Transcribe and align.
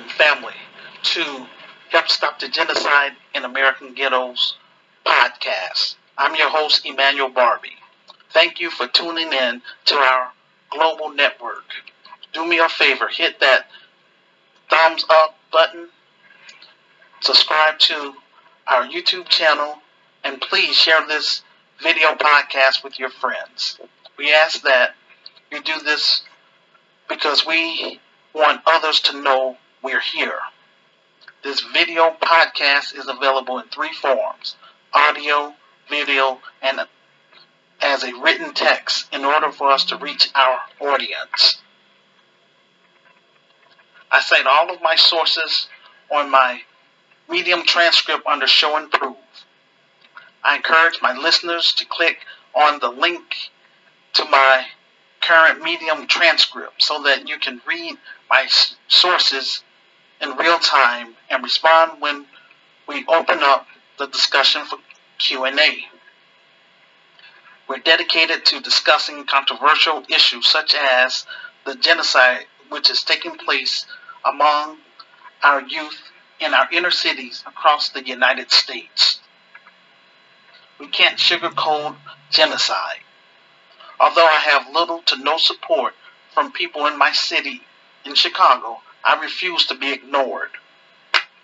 Family, 0.00 0.54
to 1.02 1.46
Help 1.90 2.08
Stop 2.08 2.40
the 2.40 2.48
Genocide 2.48 3.12
in 3.34 3.44
American 3.44 3.94
Ghettos 3.94 4.56
podcast. 5.06 5.96
I'm 6.18 6.34
your 6.34 6.50
host, 6.50 6.84
Emmanuel 6.84 7.28
Barbie. 7.28 7.76
Thank 8.32 8.60
you 8.60 8.70
for 8.70 8.86
tuning 8.88 9.32
in 9.32 9.62
to 9.86 9.94
our 9.94 10.32
global 10.70 11.10
network. 11.10 11.64
Do 12.32 12.44
me 12.46 12.58
a 12.58 12.68
favor, 12.68 13.08
hit 13.08 13.40
that 13.40 13.66
thumbs 14.68 15.04
up 15.08 15.36
button, 15.52 15.88
subscribe 17.20 17.78
to 17.78 18.14
our 18.66 18.86
YouTube 18.86 19.28
channel, 19.28 19.76
and 20.24 20.40
please 20.40 20.76
share 20.76 21.06
this 21.06 21.42
video 21.82 22.14
podcast 22.14 22.82
with 22.82 22.98
your 22.98 23.10
friends. 23.10 23.78
We 24.18 24.32
ask 24.32 24.62
that 24.62 24.94
you 25.52 25.62
do 25.62 25.78
this 25.80 26.22
because 27.08 27.46
we 27.46 28.00
want 28.34 28.62
others 28.66 29.00
to 29.00 29.20
know 29.20 29.56
we're 29.84 30.00
here. 30.00 30.38
This 31.42 31.60
video 31.60 32.16
podcast 32.18 32.98
is 32.98 33.06
available 33.06 33.58
in 33.58 33.68
three 33.68 33.92
forms 33.92 34.56
audio, 34.94 35.52
video, 35.90 36.40
and 36.62 36.80
as 37.82 38.02
a 38.02 38.14
written 38.14 38.54
text 38.54 39.12
in 39.12 39.26
order 39.26 39.52
for 39.52 39.70
us 39.70 39.84
to 39.86 39.98
reach 39.98 40.30
our 40.34 40.58
audience. 40.80 41.60
I 44.10 44.22
cite 44.22 44.46
all 44.46 44.72
of 44.74 44.80
my 44.80 44.96
sources 44.96 45.68
on 46.10 46.30
my 46.30 46.62
Medium 47.28 47.64
transcript 47.64 48.26
under 48.26 48.46
Show 48.46 48.78
and 48.78 48.90
Prove. 48.90 49.16
I 50.42 50.56
encourage 50.56 51.00
my 51.02 51.14
listeners 51.14 51.74
to 51.74 51.84
click 51.84 52.18
on 52.54 52.78
the 52.80 52.90
link 52.90 53.22
to 54.14 54.24
my 54.24 54.64
current 55.20 55.62
Medium 55.62 56.06
transcript 56.06 56.82
so 56.82 57.02
that 57.02 57.28
you 57.28 57.38
can 57.38 57.60
read 57.66 57.96
my 58.30 58.46
sources 58.88 59.62
in 60.24 60.36
real 60.36 60.58
time 60.58 61.14
and 61.30 61.42
respond 61.42 62.00
when 62.00 62.26
we 62.88 63.04
open 63.06 63.38
up 63.42 63.66
the 63.98 64.06
discussion 64.06 64.64
for 64.64 64.78
Q&A. 65.18 65.84
We're 67.68 67.78
dedicated 67.78 68.44
to 68.46 68.60
discussing 68.60 69.24
controversial 69.24 70.02
issues 70.08 70.46
such 70.46 70.74
as 70.74 71.26
the 71.64 71.74
genocide 71.74 72.46
which 72.68 72.90
is 72.90 73.02
taking 73.02 73.36
place 73.36 73.86
among 74.24 74.78
our 75.42 75.62
youth 75.62 76.02
in 76.40 76.52
our 76.54 76.68
inner 76.72 76.90
cities 76.90 77.44
across 77.46 77.90
the 77.90 78.04
United 78.04 78.50
States. 78.50 79.20
We 80.78 80.88
can't 80.88 81.18
sugarcoat 81.18 81.96
genocide. 82.30 83.00
Although 84.00 84.26
I 84.26 84.40
have 84.40 84.72
little 84.72 85.02
to 85.06 85.16
no 85.22 85.36
support 85.38 85.94
from 86.32 86.52
people 86.52 86.86
in 86.86 86.98
my 86.98 87.12
city 87.12 87.62
in 88.04 88.14
Chicago, 88.14 88.80
I 89.04 89.20
refuse 89.20 89.66
to 89.66 89.74
be 89.74 89.92
ignored. 89.92 90.50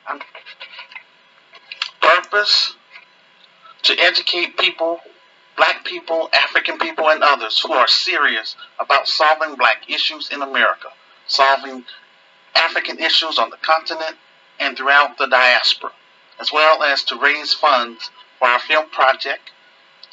I'm 0.06 0.20
purpose 2.00 2.74
to 3.82 3.98
educate 3.98 4.56
people, 4.56 5.00
black 5.56 5.84
people, 5.84 6.30
African 6.32 6.78
people, 6.78 7.08
and 7.10 7.22
others 7.22 7.60
who 7.60 7.72
are 7.72 7.86
serious 7.86 8.56
about 8.78 9.06
solving 9.06 9.56
black 9.56 9.88
issues 9.88 10.30
in 10.30 10.42
America, 10.42 10.88
solving 11.26 11.84
African 12.54 12.98
issues 12.98 13.38
on 13.38 13.50
the 13.50 13.56
continent 13.58 14.16
and 14.58 14.76
throughout 14.76 15.18
the 15.18 15.26
diaspora, 15.26 15.92
as 16.40 16.52
well 16.52 16.82
as 16.82 17.04
to 17.04 17.18
raise 17.18 17.52
funds 17.52 18.10
for 18.38 18.48
our 18.48 18.58
film 18.60 18.88
project, 18.90 19.50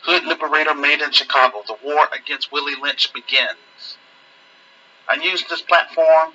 Hood 0.04 0.26
Liberator 0.26 0.76
Made 0.76 1.02
in 1.02 1.12
Chicago, 1.12 1.64
The 1.66 1.78
War 1.84 2.08
Against 2.14 2.52
Willie 2.52 2.80
Lynch 2.82 3.12
Begins. 3.14 3.98
I 5.10 5.16
use 5.16 5.44
this 5.50 5.62
platform 5.62 6.34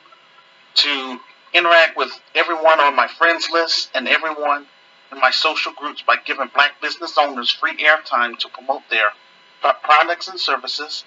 to 0.74 1.20
interact 1.52 1.96
with 1.96 2.10
everyone 2.34 2.80
on 2.80 2.96
my 2.96 3.06
friends 3.06 3.48
list 3.50 3.90
and 3.94 4.08
everyone 4.08 4.66
in 5.10 5.20
my 5.20 5.30
social 5.30 5.72
groups 5.72 6.02
by 6.02 6.16
giving 6.24 6.48
black 6.54 6.80
business 6.80 7.16
owners 7.18 7.50
free 7.50 7.76
airtime 7.76 8.38
to 8.38 8.48
promote 8.48 8.82
their 8.90 9.08
products 9.82 10.28
and 10.28 10.40
services. 10.40 11.04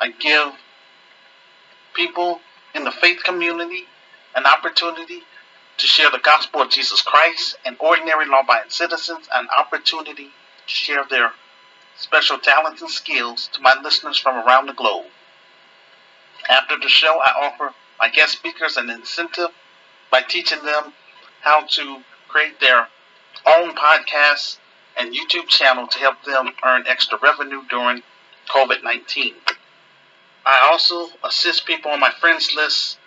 I 0.00 0.10
give 0.10 0.52
people 1.94 2.40
in 2.74 2.84
the 2.84 2.92
faith 2.92 3.22
community 3.24 3.84
an 4.36 4.46
opportunity 4.46 5.22
to 5.78 5.86
share 5.86 6.10
the 6.10 6.18
gospel 6.18 6.62
of 6.62 6.70
Jesus 6.70 7.02
Christ 7.02 7.56
and 7.64 7.76
ordinary 7.80 8.26
law 8.26 8.40
abiding 8.40 8.70
citizens 8.70 9.28
an 9.32 9.48
opportunity 9.58 10.24
to 10.66 10.72
share 10.72 11.04
their 11.08 11.32
special 11.96 12.38
talents 12.38 12.80
and 12.80 12.90
skills 12.90 13.48
to 13.52 13.60
my 13.60 13.74
listeners 13.82 14.18
from 14.18 14.36
around 14.46 14.66
the 14.66 14.72
globe. 14.72 15.06
After 16.48 16.78
the 16.78 16.88
show, 16.88 17.18
I 17.20 17.46
offer 17.46 17.74
my 17.98 18.08
guest 18.08 18.32
speakers 18.32 18.76
an 18.76 18.90
incentive 18.90 19.50
by 20.10 20.22
teaching 20.22 20.64
them 20.64 20.92
how 21.40 21.64
to 21.66 22.02
create 22.28 22.60
their 22.60 22.88
own 23.46 23.74
podcast 23.74 24.58
and 24.96 25.14
YouTube 25.14 25.48
channel 25.48 25.86
to 25.86 25.98
help 25.98 26.22
them 26.24 26.50
earn 26.64 26.84
extra 26.86 27.18
revenue 27.22 27.62
during 27.68 28.02
COVID 28.48 28.82
19. 28.82 29.34
I 30.46 30.68
also 30.70 31.08
assist 31.24 31.66
people 31.66 31.90
on 31.90 32.00
my 32.00 32.10
friends 32.10 32.54
list 32.54 32.98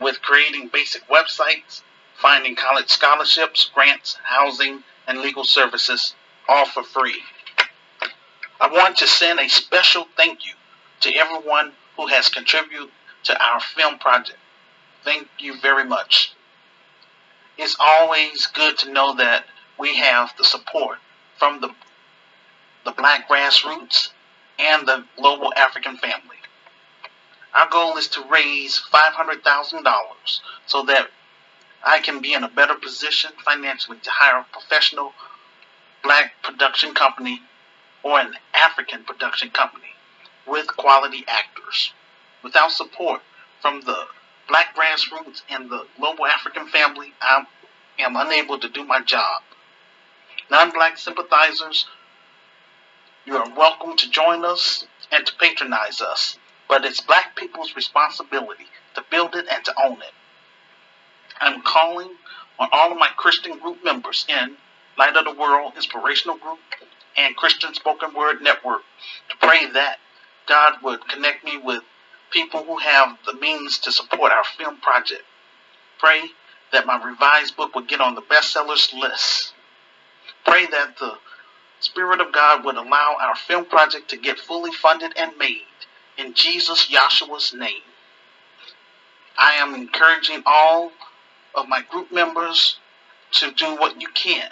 with 0.00 0.22
creating 0.22 0.68
basic 0.68 1.06
websites 1.08 1.82
finding 2.16 2.56
college 2.56 2.88
scholarships, 2.88 3.70
grants, 3.74 4.16
housing, 4.22 4.82
and 5.06 5.18
legal 5.18 5.44
services, 5.44 6.14
all 6.48 6.66
for 6.66 6.82
free. 6.82 7.22
I 8.60 8.68
want 8.68 8.96
to 8.98 9.06
send 9.06 9.38
a 9.38 9.48
special 9.48 10.06
thank 10.16 10.46
you 10.46 10.54
to 11.00 11.14
everyone 11.14 11.72
who 11.96 12.06
has 12.06 12.28
contributed 12.28 12.88
to 13.24 13.44
our 13.44 13.60
film 13.60 13.98
project. 13.98 14.38
Thank 15.04 15.28
you 15.38 15.58
very 15.60 15.84
much. 15.84 16.34
It's 17.58 17.76
always 17.78 18.46
good 18.48 18.78
to 18.78 18.92
know 18.92 19.14
that 19.16 19.46
we 19.78 19.96
have 19.96 20.32
the 20.36 20.44
support 20.44 20.98
from 21.38 21.60
the, 21.60 21.70
the 22.84 22.92
black 22.92 23.28
grassroots 23.28 24.10
and 24.58 24.86
the 24.86 25.04
global 25.16 25.52
African 25.54 25.96
family. 25.96 26.36
Our 27.54 27.68
goal 27.70 27.96
is 27.96 28.08
to 28.08 28.22
raise 28.30 28.82
$500,000 28.92 29.84
so 30.66 30.82
that 30.84 31.08
I 31.82 32.00
can 32.00 32.20
be 32.20 32.34
in 32.34 32.44
a 32.44 32.48
better 32.48 32.74
position 32.74 33.30
financially 33.44 33.98
to 33.98 34.10
hire 34.10 34.40
a 34.40 34.46
professional 34.52 35.12
black 36.02 36.32
production 36.42 36.94
company 36.94 37.40
or 38.02 38.20
an 38.20 38.34
African 38.52 39.04
production 39.04 39.50
company 39.50 39.94
with 40.46 40.66
quality 40.76 41.24
actors. 41.26 41.92
Without 42.46 42.70
support 42.70 43.22
from 43.60 43.80
the 43.80 44.06
black 44.46 44.76
grassroots 44.76 45.42
and 45.50 45.68
the 45.68 45.84
global 45.98 46.26
African 46.26 46.68
family, 46.68 47.12
I 47.20 47.44
am 47.98 48.14
unable 48.14 48.56
to 48.60 48.68
do 48.68 48.84
my 48.84 49.00
job. 49.00 49.42
Non 50.48 50.70
black 50.70 50.96
sympathizers, 50.96 51.86
you 53.24 53.36
are 53.36 53.52
welcome 53.56 53.96
to 53.96 54.08
join 54.08 54.44
us 54.44 54.86
and 55.10 55.26
to 55.26 55.34
patronize 55.34 56.00
us, 56.00 56.38
but 56.68 56.84
it's 56.84 57.00
black 57.00 57.34
people's 57.34 57.74
responsibility 57.74 58.68
to 58.94 59.02
build 59.10 59.34
it 59.34 59.46
and 59.50 59.64
to 59.64 59.74
own 59.84 60.00
it. 60.00 60.14
I'm 61.40 61.62
calling 61.62 62.12
on 62.60 62.68
all 62.70 62.92
of 62.92 62.96
my 62.96 63.08
Christian 63.16 63.58
group 63.58 63.84
members 63.84 64.24
in 64.28 64.56
Light 64.96 65.16
of 65.16 65.24
the 65.24 65.34
World 65.34 65.72
Inspirational 65.74 66.36
Group 66.36 66.60
and 67.16 67.34
Christian 67.34 67.74
Spoken 67.74 68.14
Word 68.14 68.40
Network 68.40 68.82
to 69.30 69.36
pray 69.38 69.68
that 69.72 69.96
God 70.46 70.74
would 70.84 71.08
connect 71.08 71.42
me 71.44 71.56
with 71.58 71.82
people 72.36 72.62
who 72.64 72.76
have 72.76 73.16
the 73.24 73.32
means 73.32 73.78
to 73.78 73.90
support 73.90 74.30
our 74.30 74.44
film 74.58 74.76
project. 74.76 75.22
Pray 75.98 76.20
that 76.70 76.84
my 76.84 77.02
revised 77.02 77.56
book 77.56 77.74
would 77.74 77.88
get 77.88 78.02
on 78.02 78.14
the 78.14 78.20
bestsellers 78.20 78.92
list. 78.92 79.54
Pray 80.44 80.66
that 80.66 80.98
the 80.98 81.14
Spirit 81.80 82.20
of 82.20 82.32
God 82.32 82.62
would 82.64 82.76
allow 82.76 83.16
our 83.18 83.34
film 83.34 83.64
project 83.64 84.10
to 84.10 84.18
get 84.18 84.38
fully 84.38 84.70
funded 84.70 85.14
and 85.16 85.32
made 85.38 85.62
in 86.18 86.34
Jesus 86.34 86.90
Yahshua's 86.90 87.54
name. 87.54 87.82
I 89.38 89.54
am 89.54 89.74
encouraging 89.74 90.42
all 90.44 90.92
of 91.54 91.68
my 91.68 91.80
group 91.90 92.12
members 92.12 92.76
to 93.32 93.50
do 93.50 93.76
what 93.76 93.98
you 93.98 94.08
can 94.08 94.50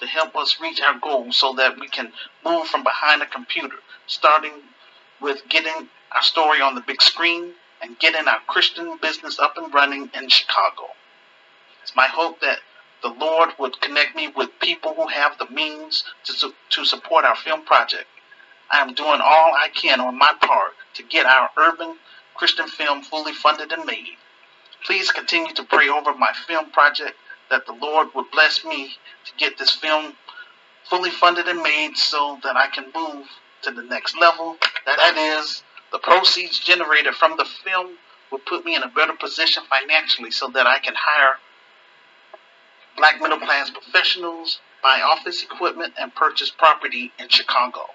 to 0.00 0.06
help 0.06 0.34
us 0.34 0.60
reach 0.62 0.80
our 0.80 0.98
goals 0.98 1.36
so 1.36 1.52
that 1.54 1.78
we 1.78 1.88
can 1.88 2.10
move 2.44 2.66
from 2.66 2.82
behind 2.82 3.20
a 3.20 3.26
computer, 3.26 3.76
starting 4.06 4.52
with 5.20 5.42
getting 5.48 5.88
our 6.14 6.22
story 6.22 6.60
on 6.60 6.74
the 6.74 6.80
big 6.80 7.02
screen 7.02 7.52
and 7.82 7.98
getting 7.98 8.26
our 8.26 8.40
Christian 8.46 8.98
business 9.00 9.38
up 9.38 9.56
and 9.56 9.72
running 9.72 10.10
in 10.14 10.28
Chicago. 10.28 10.88
It's 11.82 11.94
my 11.94 12.06
hope 12.06 12.40
that 12.40 12.58
the 13.02 13.08
Lord 13.08 13.50
would 13.58 13.80
connect 13.80 14.16
me 14.16 14.28
with 14.34 14.58
people 14.60 14.94
who 14.94 15.06
have 15.08 15.38
the 15.38 15.48
means 15.50 16.04
to, 16.24 16.52
to 16.70 16.84
support 16.84 17.24
our 17.24 17.36
film 17.36 17.64
project. 17.64 18.06
I 18.70 18.80
am 18.80 18.94
doing 18.94 19.20
all 19.22 19.52
I 19.54 19.68
can 19.74 20.00
on 20.00 20.18
my 20.18 20.32
part 20.40 20.72
to 20.94 21.02
get 21.02 21.26
our 21.26 21.50
urban 21.56 21.96
Christian 22.34 22.66
film 22.66 23.02
fully 23.02 23.32
funded 23.32 23.72
and 23.72 23.84
made. 23.84 24.16
Please 24.84 25.10
continue 25.10 25.52
to 25.54 25.62
pray 25.64 25.88
over 25.88 26.14
my 26.14 26.32
film 26.46 26.70
project 26.70 27.14
that 27.50 27.66
the 27.66 27.72
Lord 27.72 28.08
would 28.14 28.30
bless 28.32 28.64
me 28.64 28.88
to 29.24 29.32
get 29.36 29.58
this 29.58 29.70
film 29.70 30.14
fully 30.88 31.10
funded 31.10 31.46
and 31.48 31.62
made 31.62 31.96
so 31.96 32.38
that 32.42 32.56
I 32.56 32.68
can 32.68 32.86
move 32.94 33.26
to 33.62 33.70
the 33.70 33.82
next 33.82 34.18
level. 34.18 34.56
That 34.84 35.16
is, 35.16 35.62
the 35.92 35.98
proceeds 35.98 36.58
generated 36.58 37.14
from 37.14 37.36
the 37.36 37.44
film 37.44 37.98
will 38.30 38.38
put 38.38 38.64
me 38.64 38.74
in 38.74 38.82
a 38.82 38.88
better 38.88 39.14
position 39.14 39.62
financially 39.70 40.30
so 40.30 40.48
that 40.48 40.66
I 40.66 40.78
can 40.78 40.94
hire 40.96 41.38
black 42.96 43.20
middle 43.20 43.38
class 43.38 43.70
professionals, 43.70 44.60
buy 44.82 45.00
office 45.00 45.42
equipment, 45.42 45.94
and 45.98 46.14
purchase 46.14 46.50
property 46.50 47.12
in 47.18 47.28
Chicago. 47.28 47.86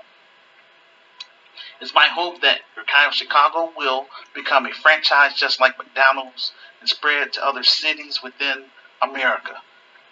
It's 1.81 1.93
my 1.93 2.07
hope 2.07 2.41
that 2.41 2.61
Urkai 2.77 3.11
Chicago 3.11 3.71
will 3.75 4.07
become 4.35 4.65
a 4.65 4.73
franchise 4.73 5.33
just 5.33 5.59
like 5.59 5.77
McDonald's 5.77 6.53
and 6.79 6.87
spread 6.87 7.33
to 7.33 7.45
other 7.45 7.63
cities 7.63 8.21
within 8.23 8.65
America. 9.01 9.61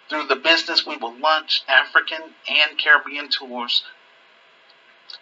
Through 0.08 0.26
the 0.26 0.36
business, 0.36 0.84
we 0.84 0.96
will 0.96 1.16
launch 1.16 1.62
African 1.68 2.34
and 2.48 2.76
Caribbean 2.76 3.28
tours. 3.28 3.84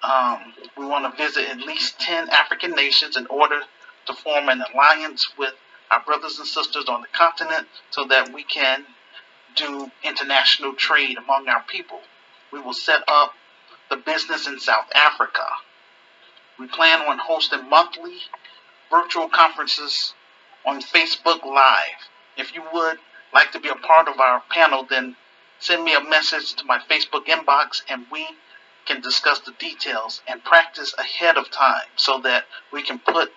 Um, 0.02 0.55
we 0.76 0.87
want 0.87 1.11
to 1.11 1.23
visit 1.23 1.49
at 1.49 1.58
least 1.58 1.99
10 2.00 2.31
African 2.31 2.73
nations 2.73 3.17
in 3.17 3.26
order 3.26 3.61
to 4.06 4.14
form 4.14 4.49
an 4.49 4.62
alliance 4.73 5.26
with 5.38 5.55
our 5.90 6.02
brothers 6.05 6.38
and 6.38 6.46
sisters 6.46 6.87
on 6.88 7.00
the 7.00 7.08
continent 7.08 7.67
so 7.90 8.05
that 8.06 8.32
we 8.32 8.44
can 8.44 8.85
do 9.56 9.90
international 10.05 10.75
trade 10.75 11.19
among 11.19 11.49
our 11.49 11.62
people. 11.62 12.00
We 12.52 12.61
will 12.61 12.75
set 12.75 13.02
up 13.08 13.32
the 13.90 13.96
business 13.96 14.46
in 14.46 14.61
South 14.61 14.90
Africa. 14.94 15.44
We 16.58 16.67
plan 16.67 17.00
on 17.08 17.19
hosting 17.19 17.69
monthly 17.69 18.19
virtual 18.90 19.29
conferences 19.29 20.14
on 20.67 20.81
Facebook 20.82 21.44
Live. 21.44 22.08
If 22.37 22.55
you 22.55 22.62
would 22.73 22.99
like 23.32 23.52
to 23.52 23.61
be 23.61 23.69
a 23.69 23.75
part 23.75 24.08
of 24.08 24.20
our 24.20 24.43
panel, 24.50 24.87
then 24.88 25.17
send 25.61 25.85
me 25.85 25.94
a 25.94 26.00
message 26.02 26.55
to 26.55 26.64
my 26.64 26.79
Facebook 26.79 27.26
inbox 27.26 27.82
and 27.88 28.06
we 28.11 28.26
can 28.88 29.00
discuss 29.02 29.38
the 29.40 29.52
details 29.58 30.23
and 30.26 30.43
practice 30.43 30.94
ahead 30.99 31.37
of 31.37 31.50
time 31.50 31.87
so 31.96 32.19
that 32.20 32.44
we 32.73 32.82
can 32.82 32.99
put 32.99 33.31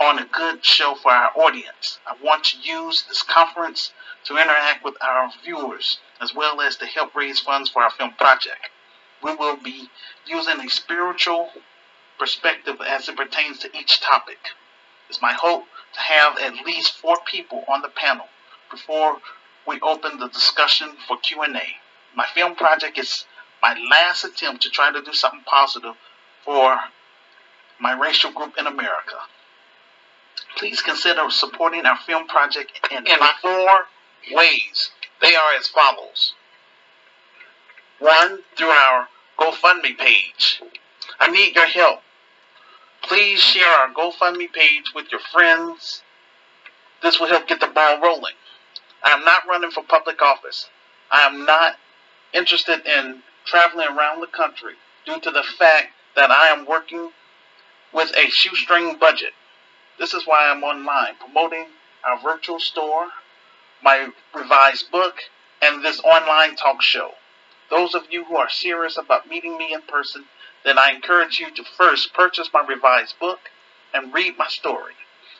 on 0.00 0.20
a 0.20 0.24
good 0.24 0.64
show 0.64 0.94
for 0.94 1.10
our 1.10 1.32
audience. 1.34 1.98
I 2.06 2.14
want 2.22 2.44
to 2.44 2.58
use 2.58 3.04
this 3.08 3.22
conference 3.22 3.92
to 4.26 4.36
interact 4.36 4.84
with 4.84 4.94
our 5.00 5.30
viewers 5.44 5.98
as 6.20 6.32
well 6.32 6.60
as 6.60 6.76
to 6.76 6.86
help 6.86 7.16
raise 7.16 7.40
funds 7.40 7.68
for 7.68 7.82
our 7.82 7.90
film 7.90 8.12
project. 8.12 8.70
We 9.22 9.34
will 9.34 9.56
be 9.56 9.88
using 10.26 10.60
a 10.60 10.70
spiritual 10.70 11.50
perspective 12.16 12.76
as 12.86 13.08
it 13.08 13.16
pertains 13.16 13.58
to 13.60 13.76
each 13.76 14.00
topic. 14.00 14.38
It's 15.08 15.20
my 15.20 15.32
hope 15.32 15.64
to 15.94 16.00
have 16.00 16.38
at 16.38 16.64
least 16.64 16.98
four 16.98 17.16
people 17.26 17.64
on 17.66 17.82
the 17.82 17.88
panel 17.88 18.26
before 18.70 19.16
we 19.66 19.80
open 19.80 20.20
the 20.20 20.28
discussion 20.28 20.90
for 21.08 21.16
Q&A. 21.16 21.66
My 22.14 22.26
film 22.32 22.54
project 22.54 22.96
is 22.96 23.24
my 23.62 23.76
last 23.90 24.24
attempt 24.24 24.62
to 24.62 24.70
try 24.70 24.92
to 24.92 25.02
do 25.02 25.12
something 25.12 25.42
positive 25.46 25.94
for 26.44 26.76
my 27.80 27.92
racial 27.98 28.32
group 28.32 28.54
in 28.58 28.66
America. 28.66 29.16
Please 30.56 30.82
consider 30.82 31.28
supporting 31.30 31.86
our 31.86 31.98
film 31.98 32.26
project 32.26 32.72
in, 32.90 33.06
in 33.06 33.18
four 33.40 33.70
ways. 34.32 34.90
They 35.20 35.34
are 35.34 35.54
as 35.58 35.68
follows. 35.68 36.34
One, 37.98 38.40
through 38.56 38.68
our 38.68 39.08
GoFundMe 39.38 39.96
page. 39.98 40.62
I 41.20 41.30
need 41.30 41.54
your 41.54 41.66
help. 41.66 42.00
Please 43.02 43.40
share 43.40 43.68
our 43.68 43.92
GoFundMe 43.92 44.52
page 44.52 44.92
with 44.94 45.10
your 45.10 45.20
friends. 45.32 46.02
This 47.02 47.20
will 47.20 47.28
help 47.28 47.46
get 47.46 47.60
the 47.60 47.68
ball 47.68 48.00
rolling. 48.00 48.34
I 49.04 49.10
am 49.10 49.24
not 49.24 49.46
running 49.48 49.70
for 49.70 49.84
public 49.84 50.20
office. 50.20 50.68
I 51.10 51.26
am 51.26 51.44
not 51.44 51.76
interested 52.32 52.84
in 52.86 53.22
traveling 53.48 53.88
around 53.88 54.20
the 54.20 54.26
country 54.26 54.74
due 55.06 55.18
to 55.20 55.30
the 55.30 55.42
fact 55.42 55.88
that 56.14 56.30
I 56.30 56.48
am 56.48 56.66
working 56.66 57.10
with 57.92 58.12
a 58.16 58.28
shoestring 58.28 58.98
budget. 58.98 59.32
This 59.98 60.12
is 60.12 60.26
why 60.26 60.48
I'm 60.48 60.62
online 60.62 61.14
promoting 61.18 61.66
our 62.04 62.20
virtual 62.20 62.60
store, 62.60 63.08
my 63.82 64.10
revised 64.34 64.90
book, 64.90 65.16
and 65.62 65.82
this 65.84 66.00
online 66.00 66.56
talk 66.56 66.82
show. 66.82 67.12
Those 67.70 67.94
of 67.94 68.04
you 68.10 68.24
who 68.24 68.36
are 68.36 68.50
serious 68.50 68.96
about 68.98 69.28
meeting 69.28 69.56
me 69.56 69.72
in 69.72 69.82
person, 69.82 70.26
then 70.64 70.78
I 70.78 70.90
encourage 70.90 71.40
you 71.40 71.50
to 71.50 71.64
first 71.64 72.12
purchase 72.12 72.50
my 72.52 72.64
revised 72.64 73.18
book 73.18 73.40
and 73.94 74.12
read 74.12 74.36
my 74.36 74.48
story. 74.48 74.94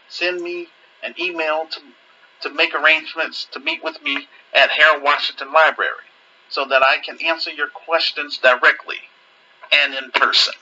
Send 0.08 0.40
me 0.40 0.69
an 1.02 1.14
email 1.20 1.66
to 1.66 1.81
to 2.40 2.50
make 2.50 2.72
arrangements 2.72 3.49
to 3.50 3.58
meet 3.58 3.82
with 3.82 4.00
me 4.00 4.28
at 4.54 4.70
Harold 4.70 5.02
Washington 5.02 5.52
Library 5.52 6.07
so 6.49 6.65
that 6.67 6.83
I 6.87 6.99
can 7.05 7.19
answer 7.25 7.50
your 7.50 7.69
questions 7.69 8.39
directly 8.39 8.99
and 9.73 9.95
in 9.95 10.11
person. 10.11 10.55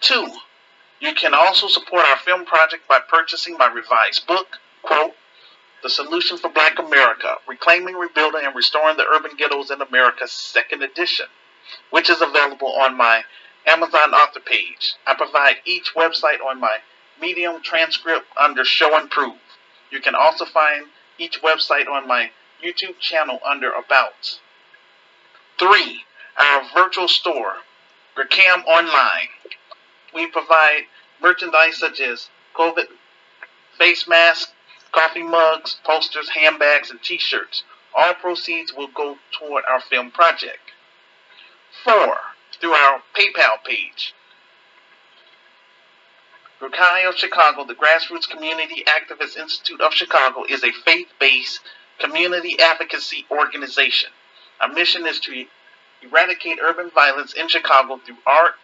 Two, 0.00 0.32
you 1.00 1.14
can 1.14 1.34
also 1.34 1.68
support 1.68 2.04
our 2.06 2.16
film 2.18 2.44
project 2.44 2.86
by 2.88 2.98
purchasing 3.08 3.56
my 3.58 3.66
revised 3.66 4.26
book, 4.26 4.58
quote, 4.82 5.14
The 5.82 5.90
Solution 5.90 6.38
for 6.38 6.50
Black 6.50 6.78
America, 6.78 7.36
Reclaiming, 7.46 7.94
Rebuilding, 7.94 8.42
and 8.44 8.54
Restoring 8.54 8.96
the 8.96 9.06
Urban 9.06 9.32
Ghettos 9.36 9.70
in 9.70 9.82
America, 9.82 10.26
second 10.28 10.82
edition, 10.82 11.26
which 11.90 12.10
is 12.10 12.22
available 12.22 12.72
on 12.72 12.96
my 12.96 13.22
Amazon 13.66 14.12
author 14.12 14.40
page. 14.40 14.94
I 15.06 15.14
provide 15.14 15.56
each 15.64 15.94
website 15.94 16.44
on 16.44 16.60
my 16.60 16.78
Medium 17.20 17.62
transcript 17.62 18.26
under 18.36 18.64
Show 18.64 18.98
and 18.98 19.10
Prove. 19.10 19.38
You 19.90 20.00
can 20.00 20.14
also 20.14 20.44
find 20.44 20.86
each 21.18 21.40
website 21.42 21.88
on 21.88 22.08
my 22.08 22.30
YouTube 22.62 22.98
channel 22.98 23.40
under 23.44 23.70
About. 23.70 24.38
3. 25.58 26.04
Our 26.36 26.62
virtual 26.74 27.08
store, 27.08 27.56
Gracam 28.16 28.64
Online. 28.66 29.28
We 30.12 30.26
provide 30.26 30.82
merchandise 31.22 31.78
such 31.78 32.00
as 32.00 32.28
COVID 32.54 32.86
face 33.78 34.06
masks, 34.08 34.52
coffee 34.92 35.22
mugs, 35.22 35.76
posters, 35.84 36.30
handbags, 36.30 36.90
and 36.90 37.02
t-shirts. 37.02 37.64
All 37.94 38.14
proceeds 38.14 38.72
will 38.72 38.88
go 38.88 39.18
toward 39.38 39.64
our 39.70 39.80
film 39.80 40.10
project. 40.10 40.72
4. 41.84 42.16
Through 42.60 42.72
our 42.72 43.02
PayPal 43.14 43.62
page. 43.64 44.14
Rukai 46.60 47.08
of 47.08 47.16
Chicago, 47.16 47.64
the 47.64 47.74
Grassroots 47.74 48.28
Community 48.28 48.84
Activist 48.86 49.36
Institute 49.36 49.80
of 49.80 49.92
Chicago, 49.92 50.44
is 50.48 50.64
a 50.64 50.72
faith-based 50.72 51.60
community 51.98 52.56
advocacy 52.60 53.26
organization. 53.30 54.10
Our 54.60 54.68
mission 54.68 55.06
is 55.06 55.20
to 55.20 55.46
eradicate 56.02 56.58
urban 56.62 56.90
violence 56.90 57.32
in 57.32 57.48
Chicago 57.48 57.98
through 58.04 58.18
art, 58.26 58.54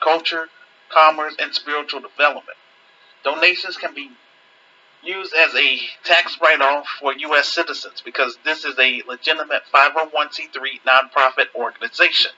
culture, 0.00 0.48
commerce, 0.90 1.34
and 1.38 1.54
spiritual 1.54 2.00
development. 2.00 2.58
Donations 3.22 3.76
can 3.76 3.94
be 3.94 4.10
used 5.02 5.34
as 5.34 5.54
a 5.54 5.80
tax 6.04 6.38
write-off 6.42 6.86
for 6.98 7.14
U.S. 7.14 7.48
citizens 7.48 8.02
because 8.04 8.36
this 8.44 8.64
is 8.64 8.78
a 8.78 9.02
legitimate 9.08 9.62
501c3 9.72 10.80
nonprofit 10.86 11.46
organization. 11.54 12.32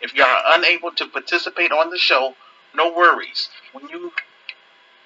If 0.00 0.14
you 0.14 0.22
are 0.22 0.42
unable 0.46 0.92
to 0.92 1.06
participate 1.06 1.72
on 1.72 1.90
the 1.90 1.98
show, 1.98 2.34
no 2.74 2.92
worries. 2.92 3.48
When 3.72 3.88
you 3.88 4.12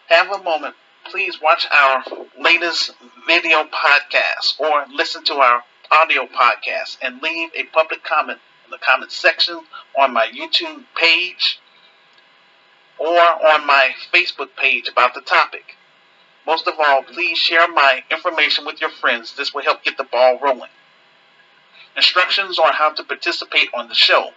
have 0.09 0.31
a 0.31 0.43
moment, 0.43 0.75
please 1.05 1.41
watch 1.41 1.67
our 1.71 2.05
latest 2.39 2.93
video 3.27 3.65
podcast 3.65 4.59
or 4.61 4.85
listen 4.93 5.25
to 5.25 5.35
our 5.35 5.63
audio 5.91 6.27
podcast 6.27 6.99
and 7.03 7.23
leave 7.23 7.51
a 7.55 7.65
public 7.65 8.05
comment 8.05 8.39
in 8.65 8.71
the 8.71 8.79
comment 8.79 9.11
section 9.11 9.61
on 9.99 10.13
my 10.13 10.27
YouTube 10.27 10.85
page 10.95 11.59
or 12.99 13.19
on 13.19 13.67
my 13.67 13.91
Facebook 14.13 14.49
page 14.57 14.89
about 14.89 15.15
the 15.15 15.21
topic. 15.21 15.77
Most 16.47 16.67
of 16.67 16.75
all, 16.79 17.03
please 17.03 17.39
share 17.39 17.69
my 17.69 18.03
information 18.11 18.65
with 18.65 18.81
your 18.81 18.91
friends. 18.91 19.35
This 19.35 19.53
will 19.53 19.63
help 19.63 19.83
get 19.83 19.97
the 19.97 20.05
ball 20.05 20.39
rolling. 20.43 20.71
Instructions 21.97 22.59
on 22.59 22.73
how 22.73 22.93
to 22.93 23.05
participate 23.05 23.69
on 23.75 23.89
the 23.89 23.95
show. 23.95 24.31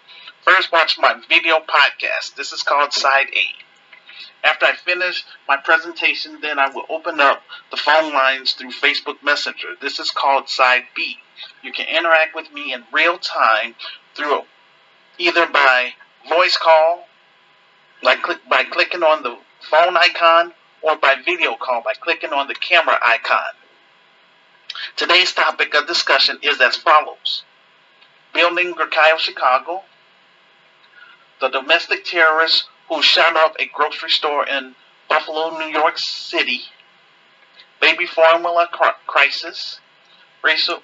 First, 0.44 0.72
watch 0.72 0.98
my 1.00 1.16
video 1.30 1.60
podcast. 1.60 2.36
This 2.36 2.52
is 2.52 2.64
called 2.64 2.94
Side 2.94 3.28
A. 3.28 3.71
After 4.44 4.66
I 4.66 4.76
finish 4.76 5.24
my 5.48 5.58
presentation, 5.58 6.40
then 6.42 6.60
I 6.60 6.70
will 6.70 6.86
open 6.90 7.20
up 7.20 7.44
the 7.70 7.78
phone 7.78 8.14
lines 8.14 8.54
through 8.54 8.72
Facebook 8.72 9.22
Messenger. 9.24 9.76
This 9.82 10.00
is 10.00 10.12
called 10.12 10.50
Side 10.50 10.84
B. 10.96 11.18
You 11.64 11.72
can 11.72 11.88
interact 11.88 12.36
with 12.36 12.52
me 12.52 12.74
in 12.74 12.84
real 12.92 13.18
time 13.18 13.76
through 14.16 14.42
either 15.18 15.48
by 15.48 15.94
voice 16.28 16.58
call, 16.58 17.08
like 18.02 18.22
click, 18.22 18.40
by 18.50 18.64
clicking 18.64 19.04
on 19.04 19.24
the 19.24 19.38
phone 19.70 19.96
icon, 19.98 20.54
or 20.82 20.96
by 20.98 21.16
video 21.24 21.56
call 21.56 21.82
by 21.82 21.94
clicking 21.94 22.32
on 22.32 22.48
the 22.48 22.56
camera 22.56 22.98
icon. 23.04 23.54
Today's 24.96 25.34
topic 25.34 25.74
of 25.76 25.88
discussion 25.88 26.40
is 26.42 26.60
as 26.60 26.76
follows. 26.76 27.44
Building 28.34 28.74
Grekai 28.74 29.18
Chicago, 29.20 29.84
the 31.40 31.50
domestic 31.50 32.06
terrorists 32.06 32.68
who 32.92 33.02
shot 33.02 33.38
up 33.38 33.56
a 33.58 33.66
grocery 33.68 34.10
store 34.10 34.46
in 34.46 34.76
Buffalo, 35.08 35.58
New 35.58 35.72
York 35.72 35.98
City, 35.98 36.62
baby 37.80 38.06
formula 38.06 38.68
crisis, 39.08 39.80
racial, 40.44 40.82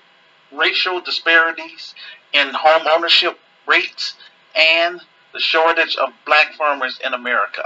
racial 0.53 1.01
disparities 1.01 1.93
in 2.31 2.47
home 2.53 2.87
ownership 2.89 3.37
rates, 3.67 4.15
and 4.55 5.01
the 5.33 5.39
shortage 5.39 5.97
of 5.97 6.09
black 6.25 6.53
farmers 6.53 6.97
in 7.03 7.13
America. 7.13 7.63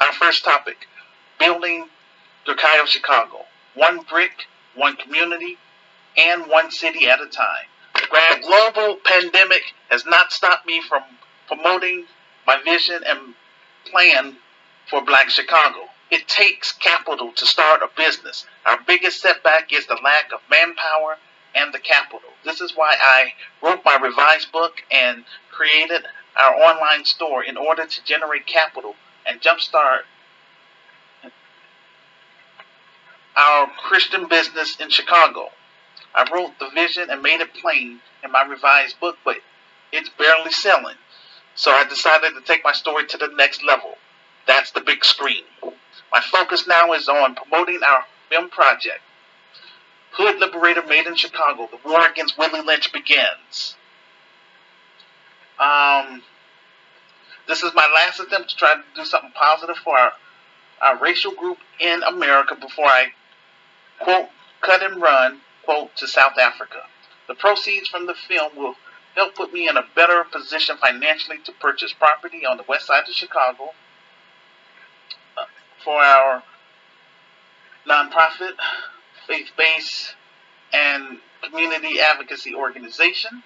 Our 0.00 0.12
first 0.14 0.44
topic 0.44 0.88
building 1.38 1.86
Durkai 2.44 2.82
of 2.82 2.88
Chicago, 2.88 3.44
one 3.74 4.00
brick, 4.00 4.46
one 4.74 4.96
community, 4.96 5.58
and 6.16 6.48
one 6.48 6.72
city 6.72 7.08
at 7.08 7.20
a 7.20 7.26
time. 7.26 7.66
The 7.94 8.40
global 8.42 8.96
pandemic 9.04 9.62
has 9.90 10.04
not 10.04 10.32
stopped 10.32 10.66
me 10.66 10.82
from 10.82 11.02
promoting 11.46 12.06
my 12.46 12.60
vision 12.64 13.02
and 13.06 13.34
plan 13.90 14.36
for 14.88 15.02
Black 15.04 15.30
Chicago. 15.30 15.88
It 16.10 16.28
takes 16.28 16.72
capital 16.72 17.32
to 17.32 17.46
start 17.46 17.82
a 17.82 17.88
business. 17.96 18.46
Our 18.64 18.78
biggest 18.86 19.20
setback 19.20 19.72
is 19.72 19.86
the 19.86 19.98
lack 20.02 20.32
of 20.32 20.40
manpower 20.50 21.18
and 21.54 21.72
the 21.72 21.78
capital. 21.78 22.30
This 22.44 22.60
is 22.60 22.76
why 22.76 22.96
I 23.00 23.32
wrote 23.62 23.84
my 23.84 23.96
revised 23.96 24.52
book 24.52 24.82
and 24.90 25.24
created 25.50 26.04
our 26.36 26.54
online 26.54 27.04
store 27.04 27.42
in 27.42 27.56
order 27.56 27.86
to 27.86 28.04
generate 28.04 28.46
capital 28.46 28.94
and 29.24 29.40
jumpstart 29.40 30.02
our 33.36 33.66
Christian 33.66 34.28
business 34.28 34.76
in 34.76 34.90
Chicago. 34.90 35.50
I 36.14 36.26
wrote 36.32 36.58
the 36.58 36.70
vision 36.70 37.10
and 37.10 37.22
made 37.22 37.40
it 37.40 37.52
plain 37.54 38.00
in 38.24 38.32
my 38.32 38.42
revised 38.42 38.98
book, 39.00 39.18
but 39.24 39.36
it's 39.92 40.08
barely 40.08 40.52
selling. 40.52 40.96
So 41.56 41.72
I 41.72 41.84
decided 41.84 42.34
to 42.34 42.42
take 42.42 42.62
my 42.62 42.72
story 42.72 43.06
to 43.06 43.16
the 43.16 43.28
next 43.28 43.64
level. 43.64 43.94
That's 44.46 44.70
the 44.70 44.82
big 44.82 45.04
screen. 45.04 45.42
My 46.12 46.20
focus 46.20 46.66
now 46.68 46.92
is 46.92 47.08
on 47.08 47.34
promoting 47.34 47.80
our 47.82 48.04
film 48.28 48.50
project. 48.50 49.00
Hood 50.12 50.38
Liberator 50.38 50.82
Made 50.86 51.06
in 51.06 51.16
Chicago. 51.16 51.68
The 51.70 51.88
war 51.88 52.06
against 52.06 52.38
Willie 52.38 52.60
Lynch 52.60 52.92
begins. 52.92 53.76
Um, 55.58 56.22
this 57.48 57.62
is 57.62 57.72
my 57.74 57.90
last 57.92 58.20
attempt 58.20 58.50
to 58.50 58.56
try 58.56 58.74
to 58.74 58.82
do 58.94 59.04
something 59.04 59.32
positive 59.34 59.76
for 59.76 59.96
our, 59.96 60.12
our 60.82 60.98
racial 60.98 61.32
group 61.32 61.58
in 61.80 62.02
America 62.02 62.54
before 62.54 62.86
I, 62.86 63.06
quote, 63.98 64.28
cut 64.60 64.82
and 64.82 65.00
run, 65.00 65.40
quote, 65.64 65.96
to 65.96 66.06
South 66.06 66.38
Africa. 66.38 66.82
The 67.28 67.34
proceeds 67.34 67.88
from 67.88 68.06
the 68.06 68.14
film 68.14 68.56
will 68.56 68.74
help 69.16 69.34
put 69.34 69.52
me 69.52 69.66
in 69.68 69.76
a 69.76 69.84
better 69.94 70.24
position 70.24 70.76
financially 70.76 71.38
to 71.44 71.52
purchase 71.52 71.92
property 71.92 72.44
on 72.44 72.58
the 72.58 72.64
west 72.68 72.86
side 72.86 73.04
of 73.08 73.14
Chicago 73.14 73.72
uh, 75.36 75.44
for 75.82 75.94
our 75.94 76.42
nonprofit, 77.88 78.52
faith 79.26 79.50
based, 79.56 80.14
and 80.72 81.18
community 81.42 82.00
advocacy 82.00 82.54
organization. 82.54 83.42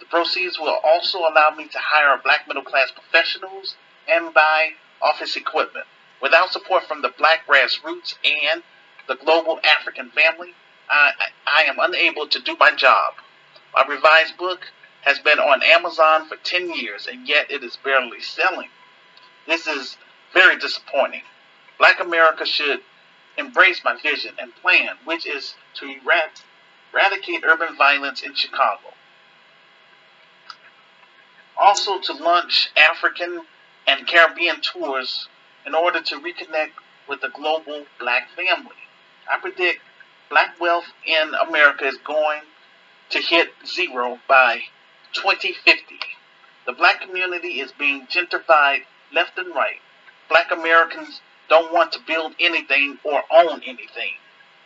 The 0.00 0.06
proceeds 0.06 0.58
will 0.58 0.78
also 0.82 1.18
allow 1.18 1.54
me 1.56 1.68
to 1.68 1.78
hire 1.78 2.20
black 2.22 2.48
middle 2.48 2.62
class 2.64 2.90
professionals 2.90 3.76
and 4.08 4.34
buy 4.34 4.70
office 5.00 5.36
equipment. 5.36 5.86
Without 6.20 6.50
support 6.50 6.84
from 6.84 7.02
the 7.02 7.12
black 7.16 7.46
grassroots 7.46 8.14
and 8.24 8.62
the 9.06 9.16
global 9.16 9.60
African 9.64 10.10
family, 10.10 10.54
I, 10.88 11.12
I 11.46 11.62
am 11.64 11.76
unable 11.78 12.26
to 12.28 12.40
do 12.40 12.56
my 12.58 12.72
job. 12.74 13.14
My 13.76 13.84
revised 13.86 14.38
book 14.38 14.72
has 15.02 15.18
been 15.18 15.38
on 15.38 15.62
Amazon 15.62 16.26
for 16.26 16.36
10 16.36 16.70
years 16.70 17.06
and 17.06 17.28
yet 17.28 17.50
it 17.50 17.62
is 17.62 17.76
barely 17.76 18.22
selling. 18.22 18.70
This 19.46 19.66
is 19.66 19.98
very 20.32 20.56
disappointing. 20.56 21.22
Black 21.78 22.00
America 22.00 22.46
should 22.46 22.80
embrace 23.36 23.84
my 23.84 23.94
vision 24.00 24.34
and 24.38 24.54
plan, 24.56 24.96
which 25.04 25.26
is 25.26 25.54
to 25.74 25.94
eradicate 26.94 27.44
urban 27.44 27.76
violence 27.76 28.22
in 28.22 28.34
Chicago. 28.34 28.94
Also, 31.58 32.00
to 32.00 32.14
launch 32.14 32.70
African 32.78 33.42
and 33.86 34.06
Caribbean 34.06 34.62
tours 34.62 35.28
in 35.66 35.74
order 35.74 36.00
to 36.00 36.16
reconnect 36.16 36.72
with 37.08 37.20
the 37.20 37.28
global 37.28 37.84
black 38.00 38.30
family. 38.30 38.76
I 39.30 39.38
predict 39.38 39.80
black 40.30 40.58
wealth 40.58 40.86
in 41.04 41.34
America 41.34 41.86
is 41.86 41.98
going 41.98 42.40
to 43.10 43.20
hit 43.20 43.50
zero 43.66 44.18
by 44.28 44.62
2050. 45.12 45.98
The 46.66 46.72
black 46.72 47.00
community 47.00 47.60
is 47.60 47.72
being 47.72 48.06
gentrified 48.06 48.82
left 49.12 49.38
and 49.38 49.54
right. 49.54 49.80
Black 50.28 50.50
Americans 50.50 51.20
don't 51.48 51.72
want 51.72 51.92
to 51.92 52.00
build 52.06 52.34
anything 52.40 52.98
or 53.04 53.22
own 53.30 53.62
anything. 53.64 54.14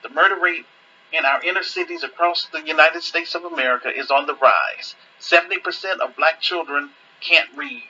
The 0.02 0.08
murder 0.08 0.36
rate 0.36 0.64
in 1.12 1.26
our 1.26 1.42
inner 1.42 1.62
cities 1.62 2.02
across 2.02 2.46
the 2.46 2.62
United 2.62 3.02
States 3.02 3.34
of 3.34 3.44
America 3.44 3.90
is 3.94 4.10
on 4.10 4.26
the 4.26 4.34
rise. 4.34 4.94
70% 5.20 5.98
of 6.00 6.16
black 6.16 6.40
children 6.40 6.90
can't 7.20 7.50
read. 7.54 7.82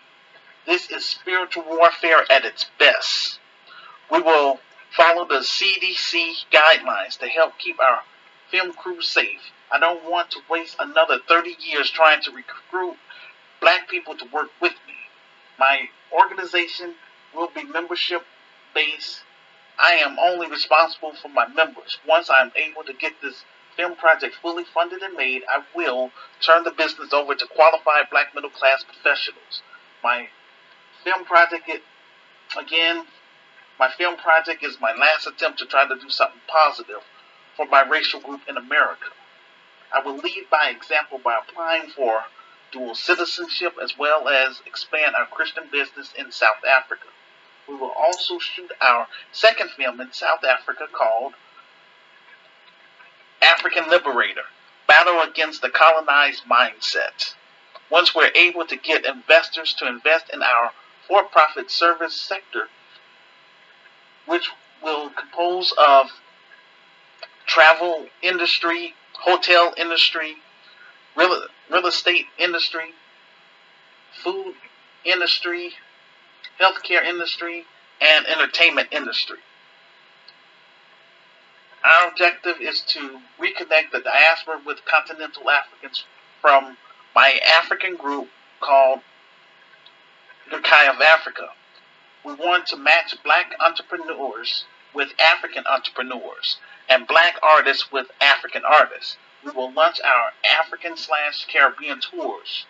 This 0.67 0.91
is 0.91 1.05
spiritual 1.05 1.65
warfare 1.67 2.25
at 2.31 2.45
its 2.45 2.67
best. 2.79 3.39
We 4.11 4.21
will 4.21 4.61
follow 4.91 5.27
the 5.27 5.41
CDC 5.41 6.47
guidelines 6.51 7.19
to 7.19 7.29
help 7.29 7.59
keep 7.59 7.79
our 7.79 8.03
film 8.51 8.73
crew 8.73 9.01
safe. 9.01 9.53
I 9.73 9.79
don't 9.79 10.11
want 10.11 10.31
to 10.33 10.41
waste 10.51 10.77
another 10.81 11.19
30 11.29 11.57
years 11.61 11.91
trying 11.91 12.23
to 12.23 12.33
recruit 12.33 12.97
black 13.61 13.89
people 13.89 14.17
to 14.17 14.25
work 14.33 14.51
with 14.61 14.73
me. 14.87 14.95
My 15.59 15.89
organization 16.13 16.95
will 17.35 17.51
be 17.55 17.65
membership 17.65 18.23
based. 18.75 19.21
I 19.79 19.93
am 19.93 20.19
only 20.19 20.49
responsible 20.51 21.13
for 21.15 21.29
my 21.29 21.47
members. 21.49 21.99
Once 22.07 22.29
I'm 22.31 22.53
able 22.57 22.83
to 22.85 22.93
get 22.93 23.15
this 23.23 23.45
film 23.77 23.95
project 23.97 24.35
fully 24.43 24.65
funded 24.65 25.03
and 25.03 25.15
made, 25.17 25.43
I 25.49 25.63
will 25.75 26.11
turn 26.43 26.65
the 26.65 26.71
business 26.71 27.13
over 27.13 27.35
to 27.35 27.47
qualified 27.47 28.11
black 28.11 28.35
middle 28.35 28.51
class 28.51 28.85
professionals. 28.85 29.63
My 30.03 30.29
film 31.05 31.25
project, 31.25 31.71
again, 32.59 33.05
my 33.79 33.91
film 33.91 34.17
project 34.17 34.65
is 34.65 34.77
my 34.81 34.93
last 34.95 35.27
attempt 35.27 35.59
to 35.61 35.67
try 35.67 35.87
to 35.87 35.97
do 35.97 36.11
something 36.11 36.41
positive 36.49 37.03
for 37.57 37.67
my 37.67 37.83
racial 37.83 38.21
group 38.21 38.43
in 38.49 38.57
America. 38.57 39.11
I 39.93 40.01
will 40.01 40.17
lead 40.17 40.47
by 40.51 40.71
example 40.71 41.19
by 41.23 41.39
applying 41.39 41.91
for 41.91 42.25
dual 42.73 42.95
citizenship 42.95 43.75
as 43.83 43.99
well 43.99 44.29
as 44.29 44.61
expand 44.67 45.15
our 45.17 45.27
Christian 45.27 45.65
business 45.71 46.13
in 46.17 46.31
South 46.31 46.65
Africa. 46.65 47.07
We 47.69 47.75
will 47.75 47.93
also 47.97 48.39
shoot 48.39 48.71
our 48.81 49.07
second 49.33 49.71
film 49.71 50.01
in 50.01 50.13
South 50.13 50.45
Africa 50.45 50.87
called 50.93 51.35
African 53.43 53.89
Liberator 53.89 54.43
Battle 54.87 55.23
Against 55.23 55.63
the 55.63 55.71
Colonized 55.71 56.45
Mindset. 56.45 57.35
Once 57.91 58.15
we're 58.15 58.31
able 58.35 58.67
to 58.67 58.77
get 58.77 59.05
investors 59.05 59.75
to 59.75 59.89
invest 59.89 60.31
in 60.33 60.43
our 60.43 60.73
for 61.07 61.25
profit 61.25 61.71
service 61.71 62.15
sector, 62.15 62.69
which 64.27 64.51
will 64.83 65.11
compose 65.11 65.73
of 65.77 66.11
travel 67.51 68.07
industry, 68.23 68.95
hotel 69.15 69.75
industry, 69.77 70.37
real, 71.17 71.43
real 71.69 71.87
estate 71.87 72.27
industry, 72.39 72.93
food 74.23 74.55
industry, 75.05 75.73
healthcare 76.61 77.05
industry, 77.05 77.65
and 78.01 78.25
entertainment 78.27 78.89
industry. 78.93 79.39
Our 81.83 82.11
objective 82.11 82.61
is 82.61 82.83
to 82.83 83.19
reconnect 83.41 83.91
the 83.93 84.01
diaspora 84.01 84.61
with 84.65 84.85
continental 84.85 85.51
Africans 85.51 86.05
from 86.41 86.77
my 87.17 87.41
African 87.59 87.97
group 87.97 88.29
called 88.61 89.01
Durkai 90.53 90.89
of 90.89 91.01
Africa. 91.01 91.49
We 92.25 92.35
want 92.35 92.67
to 92.69 92.77
match 92.77 93.17
black 93.25 93.55
entrepreneurs 93.59 94.67
with 94.95 95.11
African 95.19 95.65
entrepreneurs 95.67 96.59
and 96.89 97.07
black 97.07 97.39
artists 97.43 97.91
with 97.93 98.09
African 98.21 98.63
artists. 98.65 99.17
We 99.45 99.53
will 99.53 99.73
launch 99.73 100.01
our 100.05 100.33
African 100.51 100.97
slash 100.97 101.47
Caribbean 101.47 102.01
tours. 102.01 102.67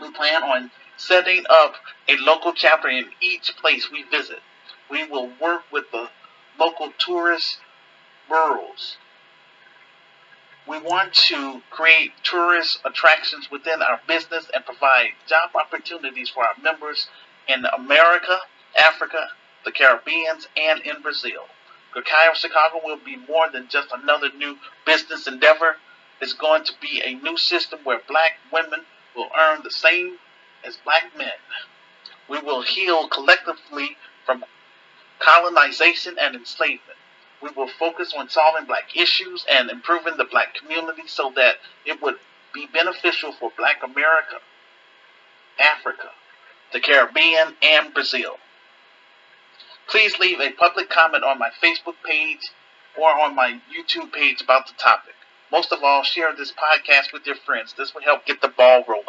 We 0.00 0.10
plan 0.10 0.42
on 0.42 0.70
setting 0.96 1.44
up 1.48 1.74
a 2.08 2.16
local 2.16 2.52
chapter 2.52 2.88
in 2.88 3.10
each 3.20 3.54
place 3.56 3.90
we 3.90 4.02
visit. 4.02 4.40
We 4.90 5.04
will 5.04 5.30
work 5.40 5.62
with 5.70 5.90
the 5.92 6.08
local 6.58 6.92
tourist 6.98 7.58
bureaus. 8.28 8.96
We 10.66 10.78
want 10.78 11.14
to 11.28 11.62
create 11.70 12.12
tourist 12.22 12.80
attractions 12.84 13.50
within 13.50 13.82
our 13.82 14.00
business 14.06 14.46
and 14.54 14.64
provide 14.64 15.10
job 15.26 15.50
opportunities 15.54 16.28
for 16.28 16.44
our 16.44 16.54
members 16.62 17.08
in 17.48 17.64
America, 17.64 18.38
Africa, 18.78 19.28
the 19.64 19.72
Caribbean, 19.72 20.38
and 20.56 20.80
in 20.82 21.02
Brazil. 21.02 21.44
Of 21.94 22.36
Chicago 22.36 22.80
will 22.84 22.98
be 23.04 23.16
more 23.16 23.50
than 23.50 23.68
just 23.68 23.88
another 23.92 24.30
new 24.36 24.56
business 24.86 25.26
endeavor. 25.26 25.76
It's 26.20 26.32
going 26.32 26.64
to 26.64 26.72
be 26.80 27.02
a 27.04 27.14
new 27.14 27.36
system 27.36 27.80
where 27.82 28.00
black 28.06 28.38
women 28.52 28.80
will 29.16 29.28
earn 29.36 29.62
the 29.64 29.70
same 29.70 30.18
as 30.64 30.76
black 30.84 31.16
men. 31.16 31.32
We 32.28 32.38
will 32.40 32.62
heal 32.62 33.08
collectively 33.08 33.96
from 34.24 34.44
colonization 35.18 36.16
and 36.20 36.36
enslavement. 36.36 36.98
We 37.42 37.50
will 37.56 37.68
focus 37.68 38.12
on 38.16 38.28
solving 38.28 38.66
black 38.66 38.96
issues 38.96 39.44
and 39.50 39.70
improving 39.70 40.16
the 40.16 40.24
black 40.24 40.54
community 40.54 41.02
so 41.06 41.32
that 41.36 41.56
it 41.84 42.00
would 42.02 42.16
be 42.52 42.66
beneficial 42.66 43.32
for 43.32 43.50
black 43.56 43.82
America, 43.82 44.36
Africa, 45.58 46.10
the 46.72 46.80
Caribbean, 46.80 47.54
and 47.62 47.94
Brazil. 47.94 48.36
Please 49.90 50.18
leave 50.18 50.40
a 50.40 50.52
public 50.52 50.88
comment 50.88 51.24
on 51.24 51.38
my 51.38 51.50
Facebook 51.62 51.96
page 52.04 52.50
or 52.98 53.10
on 53.10 53.34
my 53.34 53.60
YouTube 53.74 54.12
page 54.12 54.40
about 54.40 54.66
the 54.66 54.74
topic. 54.74 55.14
Most 55.50 55.72
of 55.72 55.82
all, 55.82 56.04
share 56.04 56.34
this 56.34 56.52
podcast 56.52 57.12
with 57.12 57.26
your 57.26 57.34
friends. 57.34 57.74
This 57.76 57.92
will 57.92 58.02
help 58.02 58.24
get 58.24 58.40
the 58.40 58.48
ball 58.48 58.84
rolling. 58.86 59.06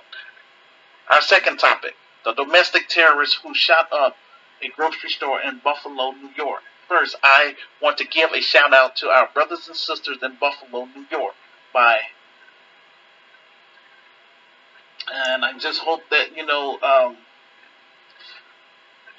Our 1.10 1.22
second 1.22 1.58
topic 1.58 1.94
the 2.24 2.34
domestic 2.34 2.88
terrorist 2.88 3.40
who 3.44 3.54
shot 3.56 3.92
up 3.92 4.16
a 4.62 4.70
grocery 4.70 5.10
store 5.10 5.42
in 5.42 5.60
Buffalo, 5.64 6.12
New 6.12 6.30
York. 6.38 6.62
First, 6.88 7.16
I 7.24 7.56
want 7.82 7.98
to 7.98 8.06
give 8.06 8.32
a 8.32 8.42
shout 8.42 8.74
out 8.74 8.96
to 8.98 9.08
our 9.08 9.28
brothers 9.34 9.68
and 9.68 9.76
sisters 9.76 10.20
in 10.22 10.36
Buffalo, 10.40 10.86
New 10.86 11.06
York 11.10 11.34
by 11.74 12.00
and 15.12 15.44
I 15.44 15.58
just 15.58 15.80
hope 15.80 16.02
that 16.12 16.36
you 16.36 16.46
know 16.46 16.80
um, 16.82 17.18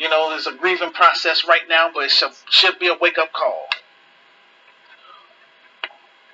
you 0.02 0.08
know 0.08 0.30
there's 0.30 0.48
a 0.48 0.52
grieving 0.52 0.90
process 0.90 1.46
right 1.46 1.68
now, 1.68 1.88
but 1.94 2.06
it 2.06 2.10
should, 2.10 2.32
should 2.50 2.78
be 2.80 2.88
a 2.88 2.94
wake 3.00 3.18
up 3.18 3.32
call. 3.32 3.68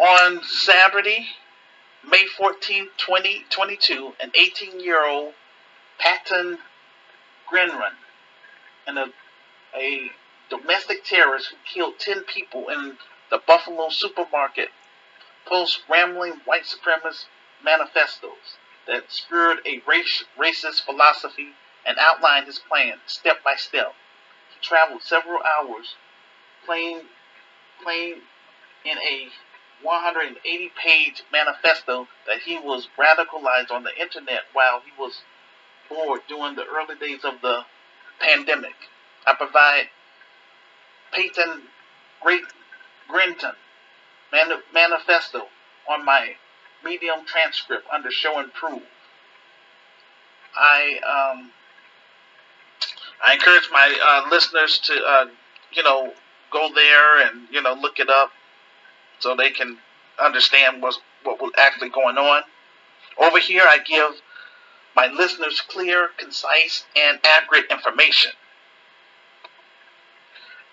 On 0.00 0.42
Saturday, 0.42 1.26
May 2.02 2.24
14, 2.38 2.88
2022, 2.96 4.14
an 4.20 4.32
18 4.34 4.80
year 4.80 5.06
old 5.06 5.34
Patton 5.98 6.58
Grenran 7.52 7.92
and 8.86 8.96
a, 8.96 9.06
a 9.76 10.10
domestic 10.48 11.04
terrorist 11.04 11.48
who 11.50 11.56
killed 11.66 11.98
10 11.98 12.22
people 12.22 12.70
in 12.70 12.96
the 13.30 13.38
Buffalo 13.46 13.90
supermarket 13.90 14.70
post 15.44 15.80
rambling 15.90 16.40
white 16.46 16.62
supremacist 16.62 17.26
manifestos 17.62 18.56
that 18.86 19.12
spurred 19.12 19.58
a 19.66 19.82
race, 19.86 20.24
racist 20.38 20.80
philosophy 20.86 21.48
and 21.86 21.96
outlined 21.98 22.46
his 22.46 22.58
plan 22.58 22.98
step 23.06 23.42
by 23.44 23.54
step. 23.56 23.94
He 24.54 24.66
traveled 24.66 25.02
several 25.02 25.40
hours 25.42 25.94
playing, 26.64 27.02
playing 27.82 28.20
in 28.84 28.98
a 28.98 29.28
180 29.82 30.72
page 30.82 31.22
manifesto 31.32 32.08
that 32.26 32.40
he 32.40 32.58
was 32.58 32.88
radicalized 32.98 33.70
on 33.70 33.84
the 33.84 34.00
internet 34.00 34.42
while 34.52 34.80
he 34.84 34.90
was 34.98 35.22
bored 35.88 36.20
during 36.28 36.56
the 36.56 36.64
early 36.66 36.96
days 36.96 37.24
of 37.24 37.40
the 37.40 37.64
pandemic. 38.20 38.74
I 39.26 39.34
provide 39.34 39.88
Peyton 41.12 41.62
Great 42.20 42.44
Grinton 43.08 43.52
manifesto 44.72 45.46
on 45.88 46.04
my 46.04 46.34
Medium 46.84 47.24
transcript 47.26 47.86
under 47.92 48.10
show 48.10 48.38
and 48.38 48.52
prove. 48.52 48.82
I 50.54 50.98
um, 51.34 51.50
I 53.24 53.34
encourage 53.34 53.68
my 53.72 53.98
uh, 54.04 54.30
listeners 54.30 54.78
to 54.84 54.94
uh, 54.94 55.26
you 55.72 55.82
know 55.82 56.12
go 56.52 56.70
there 56.74 57.26
and 57.26 57.48
you 57.50 57.62
know 57.62 57.74
look 57.74 57.98
it 57.98 58.08
up 58.08 58.30
so 59.18 59.34
they 59.34 59.50
can 59.50 59.78
understand 60.18 60.82
what 60.82 61.00
was 61.24 61.52
actually 61.58 61.90
going 61.90 62.16
on. 62.16 62.42
Over 63.20 63.38
here, 63.38 63.64
I 63.64 63.78
give 63.78 64.20
my 64.94 65.08
listeners 65.08 65.60
clear, 65.60 66.10
concise, 66.16 66.84
and 66.96 67.18
accurate 67.24 67.66
information. 67.70 68.32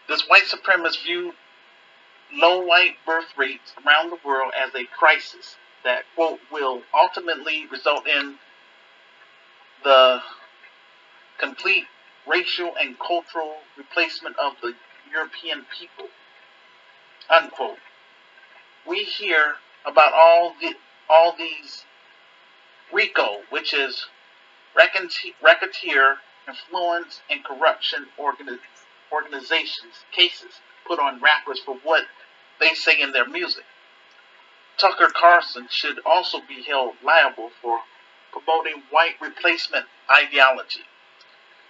This 0.07 0.23
white 0.27 0.43
supremacist 0.43 1.03
view 1.03 1.33
low 2.33 2.59
white 2.59 2.95
birth 3.05 3.37
rates 3.37 3.73
around 3.85 4.11
the 4.11 4.17
world 4.25 4.51
as 4.55 4.73
a 4.75 4.85
crisis 4.85 5.55
that, 5.83 6.03
quote, 6.15 6.39
will 6.51 6.81
ultimately 6.93 7.65
result 7.71 8.07
in 8.07 8.35
the 9.83 10.21
complete 11.37 11.85
racial 12.27 12.73
and 12.79 12.97
cultural 12.99 13.55
replacement 13.77 14.37
of 14.37 14.53
the 14.61 14.73
European 15.11 15.65
people, 15.77 16.07
unquote. 17.29 17.77
We 18.87 19.03
hear 19.03 19.55
about 19.85 20.13
all 20.13 20.55
the 20.61 20.75
all 21.09 21.35
these 21.37 21.85
RICO, 22.91 23.41
which 23.49 23.73
is 23.73 24.07
racketeer, 24.75 26.17
influence, 26.47 27.21
and 27.29 27.43
corruption 27.43 28.07
organi- 28.19 28.59
organizations 29.11 30.05
cases 30.11 30.61
put 30.87 30.99
on 30.99 31.21
rappers 31.21 31.59
for 31.59 31.75
what 31.83 32.03
they 32.59 32.73
say 32.73 32.99
in 32.99 33.11
their 33.11 33.27
music. 33.27 33.63
Tucker 34.77 35.09
Carlson 35.13 35.67
should 35.69 35.99
also 36.05 36.39
be 36.47 36.61
held 36.63 36.95
liable 37.03 37.49
for 37.61 37.79
promoting 38.31 38.83
white 38.89 39.15
replacement 39.21 39.85
ideology. 40.11 40.83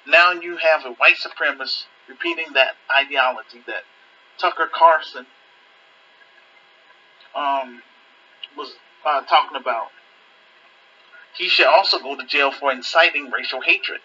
Now 0.07 0.31
you 0.31 0.57
have 0.57 0.85
a 0.85 0.91
white 0.93 1.15
supremacist 1.17 1.85
repeating 2.07 2.53
that 2.53 2.75
ideology 2.91 3.63
that 3.67 3.83
Tucker 4.37 4.69
Carlson 4.73 5.25
um, 7.35 7.81
was 8.57 8.73
uh, 9.05 9.21
talking 9.21 9.57
about 9.57 9.87
he 11.35 11.49
should 11.49 11.67
also 11.67 11.99
go 11.99 12.15
to 12.15 12.25
jail 12.25 12.51
for 12.51 12.71
inciting 12.71 13.29
racial 13.29 13.61
hatred. 13.61 13.99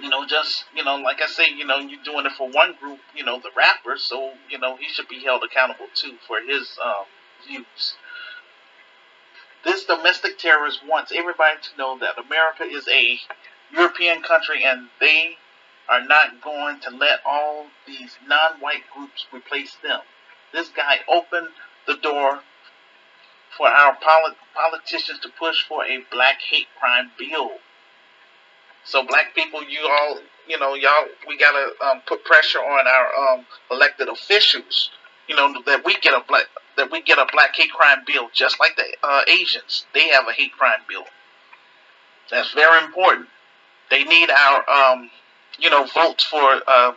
You 0.00 0.08
know, 0.08 0.26
just, 0.26 0.64
you 0.74 0.82
know, 0.82 0.96
like 0.96 1.22
I 1.22 1.26
say, 1.26 1.50
you 1.54 1.64
know, 1.64 1.78
you're 1.78 2.02
doing 2.02 2.26
it 2.26 2.32
for 2.32 2.50
one 2.50 2.74
group, 2.80 2.98
you 3.14 3.24
know, 3.24 3.38
the 3.38 3.50
rappers, 3.56 4.02
so, 4.02 4.32
you 4.50 4.58
know, 4.58 4.74
he 4.76 4.88
should 4.88 5.06
be 5.06 5.20
held 5.20 5.44
accountable 5.44 5.86
too 5.94 6.16
for 6.26 6.40
his 6.40 6.76
um, 6.84 7.04
views. 7.46 7.94
This 9.64 9.84
domestic 9.84 10.38
terrorist 10.38 10.86
wants 10.86 11.10
everybody 11.14 11.58
to 11.62 11.78
know 11.78 11.98
that 11.98 12.18
America 12.18 12.64
is 12.64 12.86
a 12.88 13.18
European 13.72 14.22
country 14.22 14.62
and 14.62 14.88
they 15.00 15.38
are 15.88 16.04
not 16.04 16.42
going 16.42 16.80
to 16.80 16.90
let 16.90 17.20
all 17.24 17.66
these 17.86 18.16
non 18.26 18.60
white 18.60 18.84
groups 18.94 19.26
replace 19.32 19.76
them. 19.82 20.00
This 20.52 20.68
guy 20.68 21.00
opened 21.08 21.48
the 21.86 21.96
door 21.96 22.40
for 23.56 23.68
our 23.68 23.96
polit- 24.00 24.36
politicians 24.54 25.20
to 25.20 25.28
push 25.30 25.64
for 25.66 25.84
a 25.84 26.04
black 26.10 26.40
hate 26.40 26.68
crime 26.78 27.10
bill. 27.18 27.52
So 28.84 29.02
black 29.02 29.34
people, 29.34 29.62
you 29.64 29.88
all, 29.88 30.18
you 30.46 30.58
know, 30.58 30.74
y'all, 30.74 31.06
we 31.26 31.38
gotta 31.38 31.72
um, 31.84 32.02
put 32.06 32.24
pressure 32.24 32.58
on 32.58 32.86
our 32.86 33.34
um, 33.38 33.46
elected 33.70 34.08
officials. 34.08 34.90
You 35.26 35.36
know 35.36 35.54
that 35.64 35.84
we 35.86 35.94
get 35.94 36.12
a 36.12 36.22
black 36.28 36.44
that 36.76 36.90
we 36.90 37.02
get 37.02 37.18
a 37.18 37.26
black 37.32 37.54
hate 37.54 37.72
crime 37.72 38.02
bill, 38.06 38.28
just 38.32 38.58
like 38.60 38.76
the 38.76 38.84
uh, 39.02 39.22
Asians. 39.28 39.86
They 39.94 40.08
have 40.08 40.26
a 40.28 40.32
hate 40.32 40.52
crime 40.52 40.80
bill. 40.88 41.04
That's 42.30 42.52
very 42.52 42.84
important. 42.84 43.28
They 43.90 44.04
need 44.04 44.30
our, 44.30 44.68
um, 44.68 45.10
you 45.58 45.70
know, 45.70 45.86
votes 45.94 46.24
for 46.24 46.60
uh, 46.66 46.92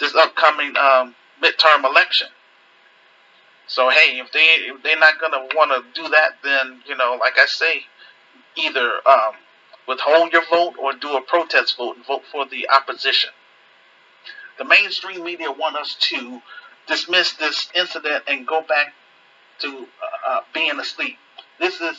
this 0.00 0.14
upcoming 0.14 0.76
um, 0.76 1.14
midterm 1.42 1.84
election. 1.84 2.28
So 3.66 3.88
hey, 3.88 4.18
if 4.18 4.30
they 4.32 4.40
if 4.40 4.82
they're 4.82 4.98
not 4.98 5.18
gonna 5.18 5.46
want 5.54 5.70
to 5.70 6.02
do 6.02 6.08
that, 6.08 6.32
then 6.42 6.82
you 6.86 6.96
know, 6.96 7.18
like 7.20 7.34
I 7.40 7.46
say, 7.46 7.84
either 8.56 8.90
um, 9.06 9.32
withhold 9.88 10.32
your 10.32 10.44
vote 10.50 10.74
or 10.78 10.92
do 10.92 11.16
a 11.16 11.22
protest 11.22 11.76
vote 11.76 11.96
and 11.96 12.04
vote 12.04 12.22
for 12.30 12.46
the 12.46 12.68
opposition. 12.68 13.30
The 14.58 14.64
mainstream 14.64 15.24
media 15.24 15.50
want 15.50 15.76
us 15.76 15.96
to 16.10 16.42
dismiss 16.86 17.32
this 17.34 17.70
incident 17.74 18.24
and 18.28 18.46
go 18.46 18.60
back 18.60 18.92
to 19.60 19.68
uh, 19.68 20.30
uh, 20.30 20.40
being 20.52 20.78
asleep. 20.78 21.16
This 21.58 21.80
is 21.80 21.96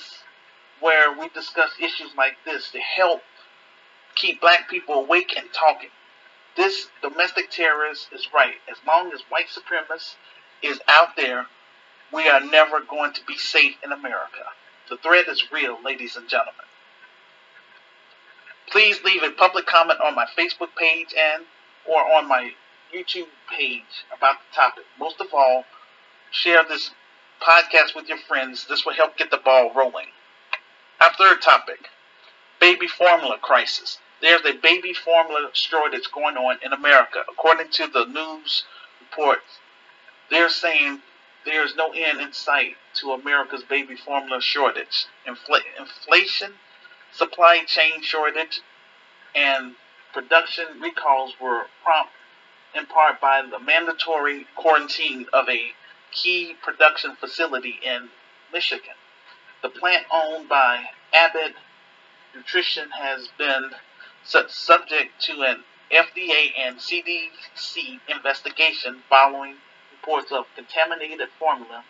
where 0.79 1.17
we 1.17 1.29
discuss 1.29 1.71
issues 1.79 2.09
like 2.17 2.35
this 2.45 2.71
to 2.71 2.79
help 2.79 3.21
keep 4.15 4.41
black 4.41 4.69
people 4.69 4.95
awake 4.95 5.33
and 5.37 5.47
talking. 5.53 5.89
This 6.57 6.87
domestic 7.01 7.49
terrorist 7.51 8.09
is 8.13 8.27
right. 8.33 8.55
As 8.69 8.77
long 8.87 9.11
as 9.13 9.21
white 9.29 9.47
supremacists 9.47 10.15
is 10.61 10.79
out 10.87 11.15
there 11.15 11.47
we 12.15 12.29
are 12.29 12.39
never 12.39 12.81
going 12.81 13.13
to 13.13 13.21
be 13.25 13.37
safe 13.37 13.75
in 13.83 13.91
America. 13.91 14.45
The 14.89 14.97
threat 14.97 15.27
is 15.27 15.51
real, 15.51 15.77
ladies 15.83 16.15
and 16.15 16.29
gentlemen. 16.29 16.65
Please 18.71 19.03
leave 19.03 19.23
a 19.23 19.31
public 19.31 19.65
comment 19.65 19.99
on 20.01 20.15
my 20.15 20.25
Facebook 20.37 20.75
page 20.77 21.13
and 21.17 21.43
or 21.85 22.01
on 22.15 22.27
my 22.27 22.51
YouTube 22.93 23.27
page 23.49 24.05
about 24.15 24.37
the 24.39 24.55
topic. 24.55 24.85
Most 24.99 25.19
of 25.19 25.27
all, 25.33 25.65
share 26.31 26.63
this 26.67 26.91
podcast 27.41 27.95
with 27.95 28.07
your 28.07 28.17
friends. 28.17 28.65
This 28.67 28.85
will 28.85 28.93
help 28.93 29.17
get 29.17 29.31
the 29.31 29.37
ball 29.37 29.71
rolling. 29.73 30.07
Our 31.01 31.13
third 31.13 31.41
topic, 31.41 31.89
baby 32.59 32.87
formula 32.87 33.37
crisis. 33.41 33.99
There's 34.21 34.45
a 34.45 34.53
baby 34.53 34.93
formula 34.93 35.49
shortage 35.53 36.09
going 36.11 36.37
on 36.37 36.57
in 36.63 36.73
America. 36.73 37.23
According 37.29 37.69
to 37.71 37.87
the 37.87 38.05
news 38.05 38.63
reports, 38.99 39.59
they're 40.29 40.49
saying 40.49 41.01
there 41.45 41.63
is 41.63 41.75
no 41.75 41.91
end 41.91 42.21
in 42.21 42.33
sight 42.33 42.75
to 43.01 43.11
America's 43.11 43.63
baby 43.63 43.95
formula 43.95 44.41
shortage. 44.41 45.05
Infl- 45.27 45.61
inflation, 45.77 46.53
supply 47.11 47.63
chain 47.65 48.01
shortage, 48.01 48.61
and 49.35 49.75
production 50.13 50.65
recalls 50.81 51.33
were 51.39 51.67
prompt 51.83 52.11
in 52.73 52.85
part 52.85 53.21
by 53.21 53.41
the 53.41 53.59
mandatory 53.59 54.47
quarantine 54.55 55.25
of 55.33 55.47
a 55.49 55.71
key 56.11 56.55
production 56.61 57.15
facility 57.15 57.79
in 57.83 58.09
Michigan. 58.51 58.95
The 59.61 59.69
plant 59.69 60.05
owned 60.11 60.47
by 60.47 60.85
Abbott 61.13 61.55
Nutrition 62.35 62.91
has 62.91 63.29
been 63.37 63.71
subject 64.23 65.21
to 65.21 65.43
an 65.43 65.63
FDA 65.91 66.51
and 66.57 66.77
CDC 66.77 67.99
investigation 68.07 69.03
following 69.09 69.55
reports 69.91 70.31
of 70.31 70.45
contaminated 70.55 71.29
formula 71.39 71.83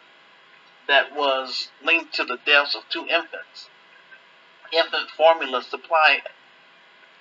that 0.88 1.16
was 1.16 1.70
linked 1.84 2.14
to 2.16 2.24
the 2.24 2.38
deaths 2.46 2.76
of 2.76 2.84
two 2.90 3.06
infants. 3.08 3.70
Infant 4.72 5.10
formula 5.10 5.64
supply 5.64 6.22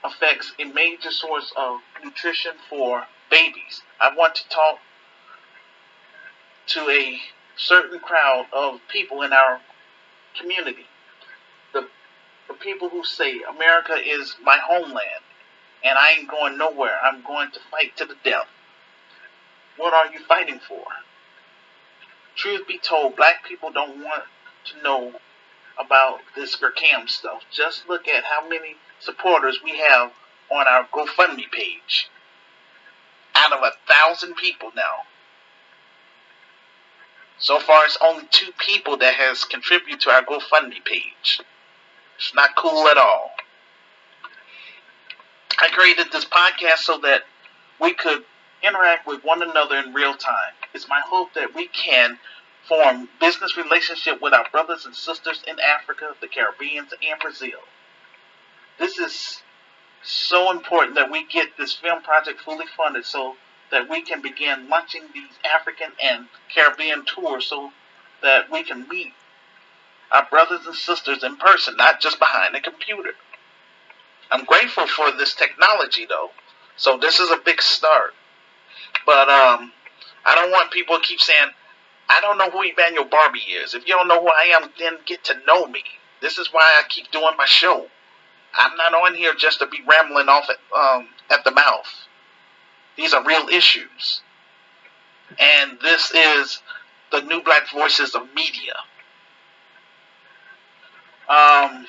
affects 0.02 0.52
a 0.58 0.64
major 0.64 1.10
source 1.10 1.52
of 1.56 1.80
nutrition 2.02 2.52
for 2.68 3.06
babies. 3.30 3.82
I 4.00 4.14
want 4.14 4.34
to 4.36 4.48
talk 4.48 4.80
to 6.68 6.80
a 6.88 7.18
certain 7.56 7.98
crowd 8.00 8.46
of 8.52 8.80
people 8.88 9.22
in 9.22 9.32
our 9.32 9.60
community. 10.38 10.86
The, 11.72 11.88
the 12.48 12.54
people 12.54 12.88
who 12.88 13.04
say 13.04 13.40
America 13.48 13.94
is 13.94 14.36
my 14.42 14.58
homeland 14.58 15.24
and 15.84 15.98
I 15.98 16.12
ain't 16.18 16.28
going 16.28 16.56
nowhere. 16.56 16.98
I'm 17.04 17.22
going 17.22 17.50
to 17.52 17.60
fight 17.70 17.96
to 17.98 18.06
the 18.06 18.16
death. 18.24 18.48
What 19.76 19.92
are 19.92 20.12
you 20.12 20.20
fighting 20.20 20.60
for? 20.66 20.84
Truth 22.36 22.66
be 22.66 22.78
told, 22.78 23.16
black 23.16 23.44
people 23.46 23.70
don't 23.70 24.02
want 24.02 24.24
to 24.66 24.82
know 24.82 25.12
about 25.78 26.20
this 26.34 26.56
Gurkam 26.56 27.08
stuff. 27.08 27.42
Just 27.52 27.88
look 27.88 28.08
at 28.08 28.24
how 28.24 28.48
many 28.48 28.76
supporters 29.00 29.60
we 29.62 29.78
have 29.78 30.12
on 30.50 30.66
our 30.66 30.86
GoFundMe 30.92 31.50
page. 31.50 32.08
Out 33.34 33.52
of 33.52 33.62
a 33.62 33.72
thousand 33.92 34.36
people 34.36 34.70
now. 34.74 35.02
So 37.38 37.58
far, 37.58 37.84
it's 37.84 37.98
only 38.00 38.24
two 38.30 38.52
people 38.58 38.96
that 38.98 39.14
has 39.14 39.44
contributed 39.44 40.00
to 40.02 40.10
our 40.10 40.22
GoFundMe 40.22 40.84
page. 40.84 41.40
It's 42.16 42.34
not 42.34 42.54
cool 42.56 42.86
at 42.88 42.96
all. 42.96 43.32
I 45.60 45.68
created 45.68 46.12
this 46.12 46.24
podcast 46.24 46.78
so 46.78 46.98
that 46.98 47.22
we 47.80 47.92
could 47.94 48.24
interact 48.62 49.06
with 49.06 49.24
one 49.24 49.42
another 49.42 49.76
in 49.76 49.92
real 49.92 50.14
time. 50.14 50.54
It's 50.72 50.88
my 50.88 51.00
hope 51.06 51.34
that 51.34 51.54
we 51.54 51.68
can 51.68 52.18
form 52.68 53.08
business 53.20 53.56
relationship 53.56 54.22
with 54.22 54.32
our 54.32 54.46
brothers 54.50 54.86
and 54.86 54.94
sisters 54.94 55.42
in 55.46 55.56
Africa, 55.60 56.14
the 56.20 56.28
Caribbean, 56.28 56.86
and 56.86 57.20
Brazil. 57.20 57.60
This 58.78 58.98
is 58.98 59.42
so 60.02 60.50
important 60.50 60.96
that 60.96 61.10
we 61.10 61.24
get 61.26 61.56
this 61.56 61.74
film 61.74 62.02
project 62.02 62.40
fully 62.40 62.66
funded 62.76 63.04
so 63.04 63.36
that 63.74 63.90
we 63.90 64.02
can 64.02 64.22
begin 64.22 64.68
launching 64.68 65.02
these 65.12 65.32
African 65.44 65.88
and 66.00 66.26
Caribbean 66.54 67.04
tours 67.04 67.46
so 67.46 67.72
that 68.22 68.48
we 68.50 68.62
can 68.62 68.88
meet 68.88 69.12
our 70.12 70.24
brothers 70.30 70.64
and 70.64 70.76
sisters 70.76 71.24
in 71.24 71.36
person, 71.36 71.76
not 71.76 72.00
just 72.00 72.20
behind 72.20 72.54
a 72.54 72.60
computer. 72.60 73.10
I'm 74.30 74.44
grateful 74.44 74.86
for 74.86 75.10
this 75.10 75.34
technology 75.34 76.06
though. 76.08 76.30
So 76.76 76.98
this 76.98 77.18
is 77.18 77.30
a 77.32 77.38
big 77.44 77.60
start. 77.60 78.14
But 79.04 79.28
um, 79.28 79.72
I 80.24 80.36
don't 80.36 80.52
want 80.52 80.70
people 80.70 80.98
to 80.98 81.02
keep 81.02 81.20
saying, 81.20 81.48
I 82.08 82.20
don't 82.20 82.38
know 82.38 82.50
who 82.50 82.62
Emmanuel 82.62 83.06
Barbie 83.06 83.40
is. 83.40 83.74
If 83.74 83.88
you 83.88 83.94
don't 83.94 84.06
know 84.06 84.20
who 84.20 84.28
I 84.28 84.56
am, 84.60 84.70
then 84.78 84.98
get 85.04 85.24
to 85.24 85.34
know 85.48 85.66
me. 85.66 85.82
This 86.20 86.38
is 86.38 86.48
why 86.52 86.62
I 86.62 86.86
keep 86.88 87.10
doing 87.10 87.34
my 87.36 87.46
show. 87.46 87.86
I'm 88.54 88.76
not 88.76 88.94
on 88.94 89.14
here 89.16 89.34
just 89.34 89.58
to 89.58 89.66
be 89.66 89.78
rambling 89.84 90.28
off 90.28 90.48
at, 90.48 90.58
um, 90.78 91.08
at 91.28 91.42
the 91.42 91.50
mouth. 91.50 91.88
These 92.96 93.12
are 93.14 93.24
real 93.24 93.48
issues. 93.48 94.22
And 95.38 95.78
this 95.80 96.12
is 96.12 96.62
the 97.10 97.22
New 97.22 97.42
Black 97.42 97.70
Voices 97.72 98.14
of 98.14 98.22
Media. 98.34 98.74
Um, 101.28 101.86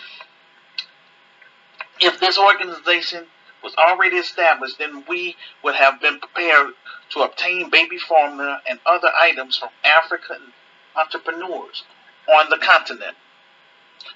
if 1.99 2.19
this 2.19 2.37
organization 2.37 3.25
was 3.63 3.75
already 3.75 4.17
established, 4.17 4.77
then 4.79 5.03
we 5.09 5.35
would 5.63 5.75
have 5.75 5.99
been 5.99 6.19
prepared 6.19 6.73
to 7.09 7.21
obtain 7.21 7.69
baby 7.69 7.97
formula 7.97 8.61
and 8.69 8.79
other 8.85 9.09
items 9.21 9.57
from 9.57 9.69
African 9.83 10.53
entrepreneurs 10.95 11.83
on 12.27 12.49
the 12.49 12.57
continent. 12.57 13.17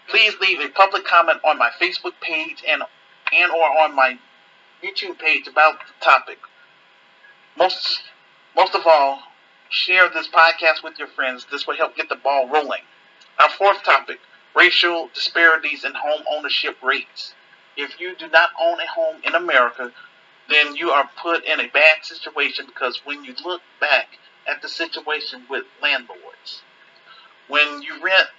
Please 0.08 0.36
leave 0.40 0.60
a 0.60 0.70
public 0.70 1.06
comment 1.06 1.40
on 1.44 1.58
my 1.58 1.70
Facebook 1.82 2.14
page 2.22 2.64
and 2.68 2.84
and 3.32 3.52
or 3.52 3.80
on 3.82 3.96
my 3.96 4.18
YouTube 4.84 5.20
page 5.20 5.48
about 5.48 5.80
the 5.80 6.06
topic. 6.06 6.40
Most 7.60 8.04
most 8.56 8.74
of 8.74 8.88
all, 8.88 9.22
share 9.70 10.08
this 10.08 10.30
podcast 10.30 10.82
with 10.82 10.98
your 10.98 11.10
friends. 11.10 11.46
This 11.52 11.68
will 11.68 11.76
help 11.76 11.94
get 11.98 12.08
the 12.08 12.16
ball 12.16 12.48
rolling. 12.48 12.84
Our 13.38 13.50
fourth 13.50 13.84
topic, 13.84 14.20
racial 14.56 15.10
disparities 15.14 15.84
in 15.84 15.94
home 15.94 16.24
ownership 16.32 16.78
rates. 16.82 17.34
If 17.76 18.00
you 18.00 18.16
do 18.16 18.30
not 18.30 18.52
own 18.58 18.80
a 18.80 18.88
home 18.88 19.18
in 19.26 19.36
America, 19.36 19.92
then 20.48 20.78
you 20.78 20.92
are 20.92 21.10
put 21.22 21.44
in 21.44 21.60
a 21.60 21.68
bad 21.68 22.04
situation 22.04 22.66
because 22.66 23.02
when 23.04 23.26
you 23.26 23.36
look 23.44 23.62
back 23.82 24.08
at 24.48 24.62
the 24.62 24.70
situation 24.70 25.44
with 25.50 25.66
landlords, 25.82 26.62
when 27.50 27.82
you 27.82 28.02
rent, 28.02 28.30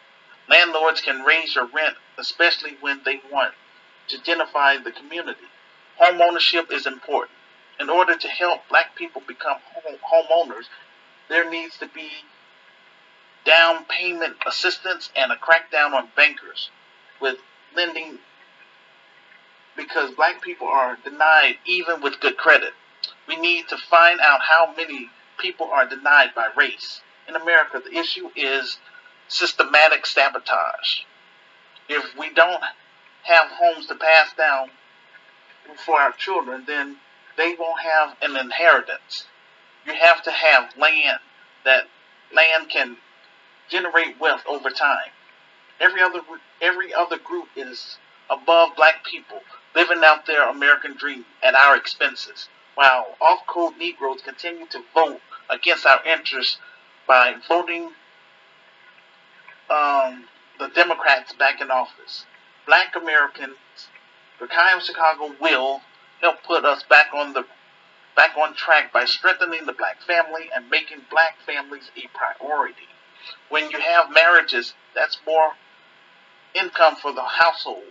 landlords 0.49 1.03
can 1.03 1.25
raise 1.25 1.55
your 1.55 1.67
rent, 1.67 1.97
especially 2.17 2.79
when 2.81 3.03
they 3.05 3.21
want 3.31 3.53
to 4.09 4.19
identify 4.19 4.79
the 4.79 4.93
community. 4.93 5.49
Home 5.99 6.23
ownership 6.23 6.73
is 6.73 6.87
important. 6.87 7.37
In 7.81 7.89
order 7.89 8.15
to 8.15 8.29
help 8.29 8.69
black 8.69 8.95
people 8.95 9.23
become 9.27 9.57
home, 9.73 9.97
homeowners, 10.13 10.67
there 11.31 11.51
needs 11.51 11.79
to 11.79 11.87
be 11.89 12.11
down 13.47 13.87
payment 13.87 14.37
assistance 14.47 15.11
and 15.17 15.33
a 15.33 15.37
crackdown 15.37 15.93
on 15.93 16.11
bankers 16.15 16.71
with 17.21 17.39
lending 17.75 18.19
because 19.77 20.11
black 20.11 20.43
people 20.43 20.69
are 20.69 20.99
denied 21.03 21.57
even 21.65 22.03
with 22.03 22.21
good 22.21 22.37
credit. 22.37 22.75
We 23.27 23.37
need 23.37 23.69
to 23.69 23.79
find 23.79 24.21
out 24.21 24.41
how 24.43 24.75
many 24.77 25.09
people 25.39 25.71
are 25.73 25.89
denied 25.89 26.35
by 26.35 26.49
race. 26.55 27.01
In 27.29 27.35
America, 27.35 27.81
the 27.83 27.97
issue 27.97 28.29
is 28.37 28.77
systematic 29.29 30.05
sabotage. 30.05 31.05
If 31.89 32.17
we 32.19 32.31
don't 32.35 32.63
have 33.23 33.47
homes 33.53 33.87
to 33.87 33.95
pass 33.95 34.35
down 34.37 34.69
for 35.87 35.99
our 35.99 36.13
children, 36.13 36.65
then 36.67 36.97
they 37.41 37.57
won't 37.59 37.81
have 37.81 38.17
an 38.21 38.37
inheritance. 38.37 39.25
You 39.87 39.95
have 39.95 40.23
to 40.25 40.31
have 40.31 40.77
land 40.77 41.21
that 41.65 41.85
land 42.35 42.69
can 42.69 42.99
generate 43.71 44.21
wealth 44.21 44.43
over 44.47 44.69
time. 44.69 45.11
Every 45.81 46.03
other 46.03 46.21
every 46.61 46.93
other 46.93 47.17
group 47.17 47.49
is 47.57 47.97
above 48.29 48.77
black 48.77 49.05
people 49.05 49.41
living 49.75 50.03
out 50.05 50.27
their 50.27 50.49
American 50.51 50.95
dream 50.95 51.25
at 51.43 51.55
our 51.55 51.77
expenses, 51.77 52.49
while 52.75 53.17
off-code 53.21 53.79
Negroes 53.79 54.21
continue 54.23 54.67
to 54.67 54.83
vote 54.95 55.21
against 55.49 55.87
our 55.87 56.05
interests 56.05 56.59
by 57.07 57.37
voting 57.49 57.91
um, 59.71 60.25
the 60.59 60.69
Democrats 60.75 61.33
back 61.33 61.61
in 61.63 61.71
office. 61.71 62.27
Black 62.67 62.95
Americans, 62.97 63.57
the 64.39 64.47
kind 64.47 64.77
of 64.77 64.85
Chicago 64.85 65.35
will 65.41 65.81
help 66.21 66.43
put 66.43 66.65
us 66.65 66.83
back 66.85 67.09
on 67.15 67.33
the 67.33 67.45
back 68.17 68.37
on 68.37 68.55
track 68.55 68.93
by 68.93 69.05
strengthening 69.05 69.67
the 69.67 69.73
black 69.73 70.03
family 70.03 70.51
and 70.55 70.69
making 70.69 71.03
black 71.11 71.37
families 71.47 71.91
a 71.97 72.09
priority. 72.17 72.89
When 73.49 73.71
you 73.71 73.79
have 73.79 74.13
marriages, 74.13 74.75
that's 74.95 75.19
more 75.27 75.53
income 76.55 76.97
for 76.97 77.13
the 77.13 77.23
household 77.23 77.85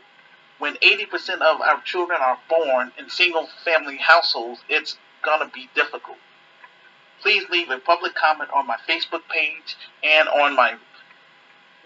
when 0.59 0.75
80% 0.75 1.41
of 1.41 1.61
our 1.61 1.81
children 1.81 2.19
are 2.21 2.37
born 2.49 2.91
in 2.99 3.09
single 3.09 3.47
family 3.63 3.97
households, 3.97 4.59
it's 4.69 4.97
going 5.23 5.39
to 5.39 5.47
be 5.53 5.69
difficult. 5.73 6.17
Please 7.21 7.49
leave 7.49 7.69
a 7.69 7.79
public 7.79 8.13
comment 8.13 8.49
on 8.53 8.67
my 8.67 8.77
Facebook 8.87 9.21
page 9.29 9.77
and 10.03 10.27
on 10.29 10.55
my 10.55 10.75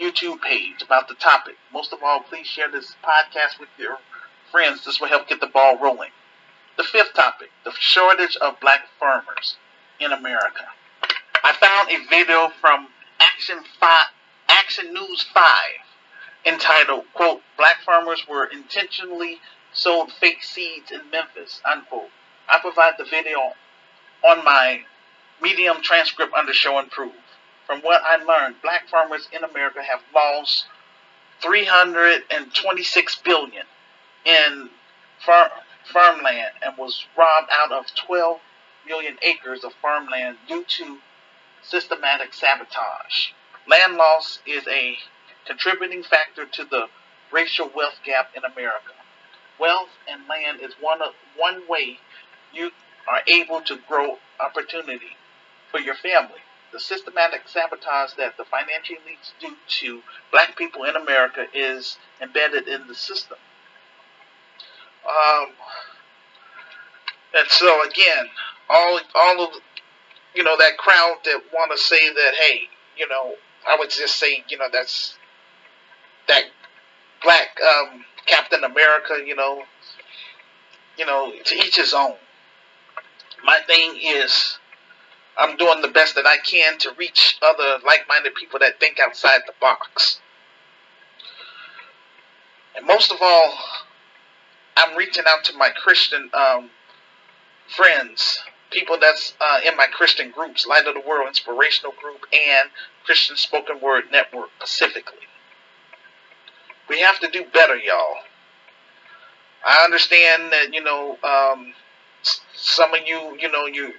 YouTube 0.02 0.42
page 0.42 0.82
about 0.82 1.08
the 1.08 1.14
topic. 1.16 1.56
Most 1.72 1.94
of 1.94 2.02
all, 2.04 2.22
please 2.22 2.48
share 2.48 2.70
this 2.70 2.96
podcast 3.04 3.60
with 3.60 3.70
your 3.78 3.98
friends. 4.52 4.84
This 4.86 5.00
will 5.00 5.08
help 5.08 5.28
get 5.28 5.40
the 5.40 5.48
ball 5.48 5.78
rolling. 5.78 6.10
The 6.78 6.84
fifth 6.84 7.14
topic 7.14 7.52
the 7.64 7.72
shortage 7.80 8.36
of 8.38 8.60
black 8.60 8.88
farmers 9.00 9.58
in 10.00 10.12
America. 10.12 10.66
I 11.44 11.54
found 11.54 11.90
a 11.92 12.08
video 12.10 12.52
from 12.62 12.88
Action, 13.20 13.60
Five, 13.80 14.08
Action 14.50 14.94
News 14.94 15.22
5 15.34 15.44
entitled, 16.46 17.06
quote, 17.14 17.42
Black 17.58 17.82
farmers 17.86 18.28
were 18.28 18.46
intentionally 18.46 19.40
sold 19.72 20.12
fake 20.12 20.44
seeds 20.44 20.92
in 20.92 21.10
Memphis, 21.12 21.62
unquote. 21.66 22.10
I 22.50 22.60
provide 22.60 22.96
the 22.98 23.06
video 23.06 23.54
on 24.24 24.44
my 24.44 24.84
Medium 25.42 25.82
transcript 25.82 26.34
under 26.34 26.54
show 26.54 26.78
and 26.78 26.90
prove. 26.90 27.12
From 27.68 27.82
what 27.82 28.02
I 28.06 28.16
learned, 28.24 28.62
black 28.62 28.88
farmers 28.88 29.28
in 29.32 29.44
America 29.44 29.84
have 29.84 30.02
lost 30.14 30.66
326 31.42 33.16
billion 33.18 33.66
in 34.26 34.70
far, 35.26 35.52
farmland 35.92 36.52
and 36.62 36.78
was 36.78 37.06
robbed 37.18 37.50
out 37.52 37.72
of 37.72 37.86
12 37.96 38.40
million 38.86 39.18
acres 39.22 39.64
of 39.64 39.74
farmland 39.82 40.38
due 40.48 40.64
to 40.64 41.00
systematic 41.62 42.34
sabotage. 42.34 43.32
Land 43.68 43.96
loss 43.96 44.40
is 44.46 44.68
a 44.68 44.98
contributing 45.46 46.04
factor 46.04 46.46
to 46.46 46.66
the 46.66 46.88
racial 47.32 47.70
wealth 47.76 48.00
gap 48.06 48.30
in 48.36 48.44
America. 48.44 48.94
Wealth 49.60 49.90
and 50.08 50.28
land 50.28 50.60
is 50.62 50.74
one 50.80 51.02
of 51.02 51.14
one 51.38 51.68
way 51.68 52.00
you 52.54 52.72
are 53.08 53.22
able 53.28 53.62
to 53.62 53.78
grow 53.88 54.18
opportunity 54.40 55.18
for 55.72 55.80
your 55.80 55.96
family. 55.96 56.40
The 56.72 56.80
systematic 56.80 57.48
sabotage 57.48 58.14
that 58.14 58.38
the 58.38 58.46
financial 58.46 58.96
elites 58.96 59.32
do 59.40 59.56
to 59.80 60.02
black 60.32 60.58
people 60.58 60.84
in 60.84 60.96
America 60.96 61.46
is 61.54 61.98
embedded 62.22 62.68
in 62.68 62.88
the 62.88 62.96
system. 62.96 63.38
Um, 65.08 65.48
and 67.36 67.48
so 67.50 67.84
again, 67.88 68.26
all 68.70 69.00
all 69.16 69.44
of 69.46 69.62
you 70.34 70.44
know 70.44 70.58
that 70.58 70.78
crowd 70.78 71.18
that 71.26 71.42
want 71.54 71.72
to 71.72 71.78
say 71.78 72.14
that, 72.14 72.34
hey, 72.40 72.62
you 72.98 73.08
know, 73.08 73.36
I 73.68 73.78
would 73.78 73.90
just 73.90 74.16
say, 74.16 74.44
you 74.50 74.58
know, 74.58 74.68
that's 74.72 75.18
that 76.28 76.44
black 77.22 77.58
um, 77.62 78.06
Captain 78.26 78.64
America, 78.64 79.22
you 79.26 79.36
know, 79.36 79.64
you 80.98 81.06
know, 81.06 81.34
to 81.44 81.56
each 81.56 81.76
his 81.76 81.94
own. 81.94 82.16
My 83.44 83.60
thing 83.68 84.00
is, 84.02 84.58
I'm 85.38 85.58
doing 85.58 85.82
the 85.82 85.90
best 85.90 86.16
that 86.16 86.26
I 86.26 86.38
can 86.38 86.78
to 86.80 86.92
reach 86.98 87.38
other 87.42 87.80
like-minded 87.86 88.36
people 88.36 88.60
that 88.60 88.80
think 88.80 89.00
outside 89.00 89.42
the 89.46 89.54
box. 89.60 90.20
And 92.76 92.86
most 92.86 93.12
of 93.12 93.18
all, 93.22 93.54
I'm 94.76 94.98
reaching 94.98 95.24
out 95.28 95.44
to 95.46 95.58
my 95.58 95.70
Christian 95.70 96.30
um, 96.34 96.70
friends, 97.68 98.40
people 98.72 98.98
that's 99.00 99.34
uh, 99.40 99.60
in 99.66 99.76
my 99.78 99.86
Christian 99.88 100.32
groups, 100.32 100.66
Light 100.66 100.88
of 100.88 100.96
the 100.96 101.02
World 101.08 101.28
Inspirational 101.28 101.94
Group 102.02 102.26
and 102.34 102.70
Christian 103.06 103.36
Spoken 103.36 103.80
Word 103.82 104.06
Network 104.12 104.50
specifically. 104.60 105.20
We 106.90 107.02
have 107.02 107.20
to 107.20 107.30
do 107.30 107.46
better, 107.54 107.76
y'all. 107.76 108.18
I 109.66 109.84
understand 109.86 110.52
that 110.52 110.74
you 110.74 110.84
know 110.84 111.18
um, 111.24 111.74
some 112.54 112.94
of 112.94 113.02
you, 113.06 113.38
you 113.40 113.52
know, 113.52 113.66
you 113.66 113.94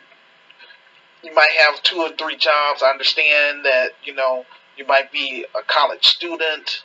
you 1.22 1.34
might 1.34 1.50
have 1.66 1.82
two 1.82 1.98
or 1.98 2.10
three 2.10 2.36
jobs. 2.36 2.82
I 2.82 2.90
understand 2.90 3.64
that 3.64 3.90
you 4.04 4.14
know 4.14 4.44
you 4.76 4.86
might 4.86 5.10
be 5.10 5.46
a 5.54 5.62
college 5.62 6.06
student, 6.06 6.82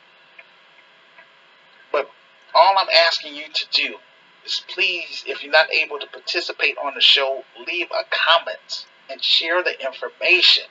all 2.53 2.75
I'm 2.77 2.89
asking 3.07 3.35
you 3.35 3.45
to 3.51 3.65
do 3.71 3.95
is 4.45 4.63
please, 4.73 5.23
if 5.27 5.43
you're 5.43 5.51
not 5.51 5.71
able 5.71 5.99
to 5.99 6.07
participate 6.07 6.77
on 6.83 6.93
the 6.95 7.01
show, 7.01 7.43
leave 7.67 7.87
a 7.91 8.03
comment 8.09 8.85
and 9.09 9.23
share 9.23 9.63
the 9.63 9.79
information 9.85 10.65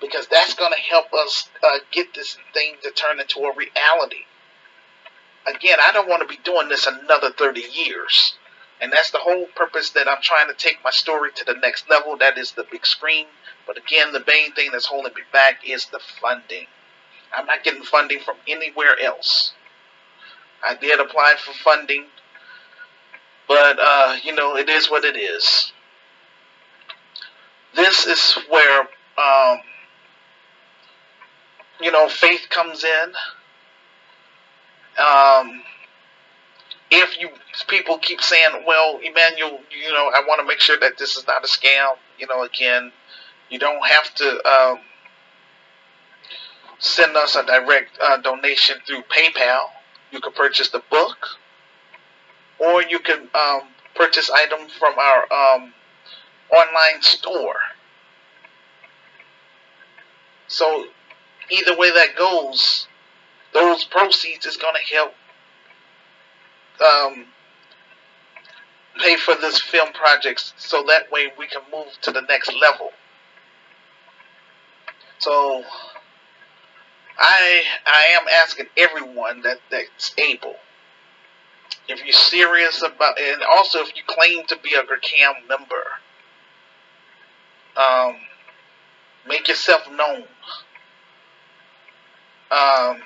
because 0.00 0.26
that's 0.26 0.54
going 0.54 0.72
to 0.72 0.80
help 0.80 1.12
us 1.14 1.48
uh, 1.62 1.78
get 1.92 2.12
this 2.14 2.36
thing 2.52 2.74
to 2.82 2.90
turn 2.90 3.20
into 3.20 3.40
a 3.40 3.54
reality. 3.54 4.24
Again, 5.46 5.78
I 5.80 5.92
don't 5.92 6.08
want 6.08 6.22
to 6.22 6.28
be 6.28 6.40
doing 6.44 6.68
this 6.68 6.86
another 6.86 7.30
30 7.30 7.62
years. 7.72 8.34
And 8.80 8.92
that's 8.92 9.12
the 9.12 9.18
whole 9.18 9.46
purpose 9.54 9.90
that 9.90 10.08
I'm 10.08 10.22
trying 10.22 10.48
to 10.48 10.54
take 10.54 10.78
my 10.82 10.90
story 10.90 11.30
to 11.36 11.44
the 11.44 11.54
next 11.54 11.88
level. 11.88 12.16
That 12.16 12.36
is 12.36 12.52
the 12.52 12.66
big 12.68 12.84
screen. 12.84 13.26
But 13.64 13.78
again, 13.78 14.12
the 14.12 14.24
main 14.26 14.52
thing 14.54 14.70
that's 14.72 14.86
holding 14.86 15.14
me 15.14 15.22
back 15.32 15.60
is 15.64 15.86
the 15.86 16.00
funding. 16.20 16.66
I'm 17.34 17.46
not 17.46 17.62
getting 17.62 17.84
funding 17.84 18.18
from 18.20 18.36
anywhere 18.48 18.96
else. 19.00 19.52
I 20.64 20.74
did 20.74 21.00
apply 21.00 21.34
for 21.44 21.52
funding, 21.52 22.04
but 23.48 23.78
uh, 23.80 24.16
you 24.22 24.34
know, 24.34 24.56
it 24.56 24.68
is 24.68 24.90
what 24.90 25.04
it 25.04 25.16
is. 25.16 25.72
This 27.74 28.06
is 28.06 28.38
where 28.48 28.80
um, 29.18 29.58
you 31.80 31.90
know 31.90 32.08
faith 32.08 32.46
comes 32.50 32.84
in. 32.84 33.12
Um, 35.02 35.62
if 36.90 37.18
you 37.20 37.30
people 37.68 37.98
keep 37.98 38.20
saying, 38.20 38.64
"Well, 38.66 39.00
Emmanuel, 39.02 39.60
you 39.70 39.90
know, 39.90 40.10
I 40.14 40.22
want 40.26 40.40
to 40.40 40.46
make 40.46 40.60
sure 40.60 40.78
that 40.78 40.98
this 40.98 41.16
is 41.16 41.26
not 41.26 41.44
a 41.44 41.48
scam," 41.48 41.96
you 42.18 42.26
know, 42.26 42.42
again, 42.42 42.92
you 43.50 43.58
don't 43.58 43.84
have 43.86 44.14
to 44.16 44.48
um, 44.48 44.78
send 46.78 47.16
us 47.16 47.36
a 47.36 47.44
direct 47.44 47.98
uh, 48.00 48.18
donation 48.18 48.78
through 48.86 49.02
PayPal. 49.02 49.68
You 50.12 50.20
can 50.20 50.32
purchase 50.32 50.68
the 50.68 50.82
book, 50.90 51.26
or 52.58 52.82
you 52.82 52.98
can 52.98 53.28
um, 53.34 53.62
purchase 53.94 54.30
items 54.30 54.72
from 54.72 54.94
our 54.98 55.32
um, 55.32 55.72
online 56.54 57.00
store. 57.00 57.56
So, 60.48 60.86
either 61.50 61.76
way 61.76 61.90
that 61.90 62.14
goes, 62.16 62.86
those 63.54 63.84
proceeds 63.84 64.46
is 64.46 64.56
going 64.56 64.74
to 64.74 64.94
help 64.94 65.14
um, 66.84 67.26
pay 69.00 69.16
for 69.16 69.34
this 69.34 69.60
film 69.60 69.92
project 69.92 70.52
so 70.56 70.84
that 70.88 71.10
way 71.10 71.32
we 71.38 71.46
can 71.46 71.62
move 71.72 71.88
to 72.02 72.10
the 72.10 72.22
next 72.22 72.52
level. 72.60 72.90
So 75.18 75.64
I 77.18 77.62
I 77.86 78.18
am 78.20 78.26
asking 78.28 78.66
everyone 78.76 79.42
that 79.42 79.58
that's 79.70 80.14
able. 80.18 80.56
If 81.88 82.04
you're 82.04 82.12
serious 82.12 82.82
about, 82.82 83.20
and 83.20 83.42
also 83.42 83.80
if 83.80 83.94
you 83.96 84.02
claim 84.06 84.46
to 84.46 84.56
be 84.58 84.74
a 84.74 84.82
GRCAM 84.82 85.48
member, 85.48 85.82
um, 87.76 88.16
make 89.26 89.48
yourself 89.48 89.90
known. 89.90 90.22
Um, 92.50 93.02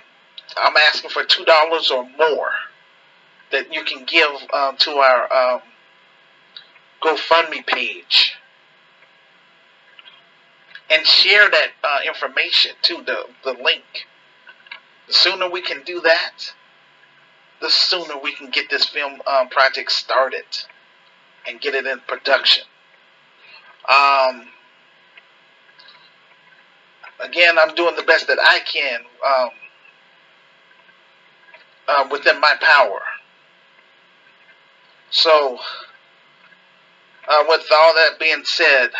I'm 0.56 0.76
asking 0.88 1.10
for 1.10 1.24
two 1.24 1.44
dollars 1.44 1.90
or 1.90 2.08
more 2.18 2.50
that 3.52 3.72
you 3.72 3.84
can 3.84 4.04
give 4.04 4.30
um, 4.52 4.76
to 4.78 4.90
our 4.92 5.32
um, 5.32 5.60
GoFundMe 7.02 7.66
page 7.66 8.36
and 10.90 11.06
share 11.06 11.50
that 11.50 11.68
uh, 11.82 11.98
information 12.06 12.72
to 12.82 13.02
the, 13.02 13.24
the 13.44 13.52
link. 13.62 14.06
The 15.08 15.12
sooner 15.12 15.48
we 15.50 15.62
can 15.62 15.82
do 15.84 16.00
that, 16.00 16.52
the 17.60 17.70
sooner 17.70 18.14
we 18.22 18.32
can 18.34 18.50
get 18.50 18.70
this 18.70 18.86
film 18.86 19.20
um, 19.26 19.48
project 19.48 19.92
started 19.92 20.44
and 21.46 21.60
get 21.60 21.74
it 21.74 21.86
in 21.86 22.00
production. 22.06 22.64
Um, 23.88 24.48
again, 27.20 27.58
I'm 27.58 27.74
doing 27.74 27.96
the 27.96 28.02
best 28.02 28.26
that 28.26 28.38
I 28.40 28.60
can 28.60 29.00
um, 29.26 29.50
uh, 31.88 32.08
within 32.10 32.40
my 32.40 32.54
power. 32.60 33.00
So, 35.10 35.58
uh, 37.28 37.44
with 37.48 37.66
all 37.72 37.94
that 37.94 38.18
being 38.18 38.42
said, 38.44 38.90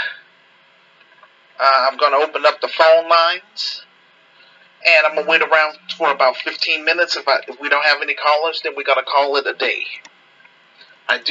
uh, 1.59 1.89
I'm 1.91 1.97
going 1.97 2.13
to 2.13 2.27
open 2.27 2.47
up 2.47 2.61
the 2.61 2.69
phone 2.69 3.09
lines. 3.09 3.83
And 4.87 5.07
I'm 5.07 5.15
going 5.15 5.27
to 5.27 5.31
wait 5.31 5.43
around 5.43 5.79
for 5.97 6.11
about 6.13 6.37
15 6.37 6.85
minutes. 6.85 7.17
If, 7.17 7.27
I, 7.27 7.41
if 7.49 7.61
we 7.61 7.69
don't 7.69 7.85
have 7.85 8.03
any 8.03 8.15
callers, 8.15 8.61
then 8.63 8.75
we're 8.77 8.85
going 8.85 8.99
to 8.99 9.05
call 9.05 9.37
it 9.37 9.47
a 9.47 9.55
day. 9.55 9.83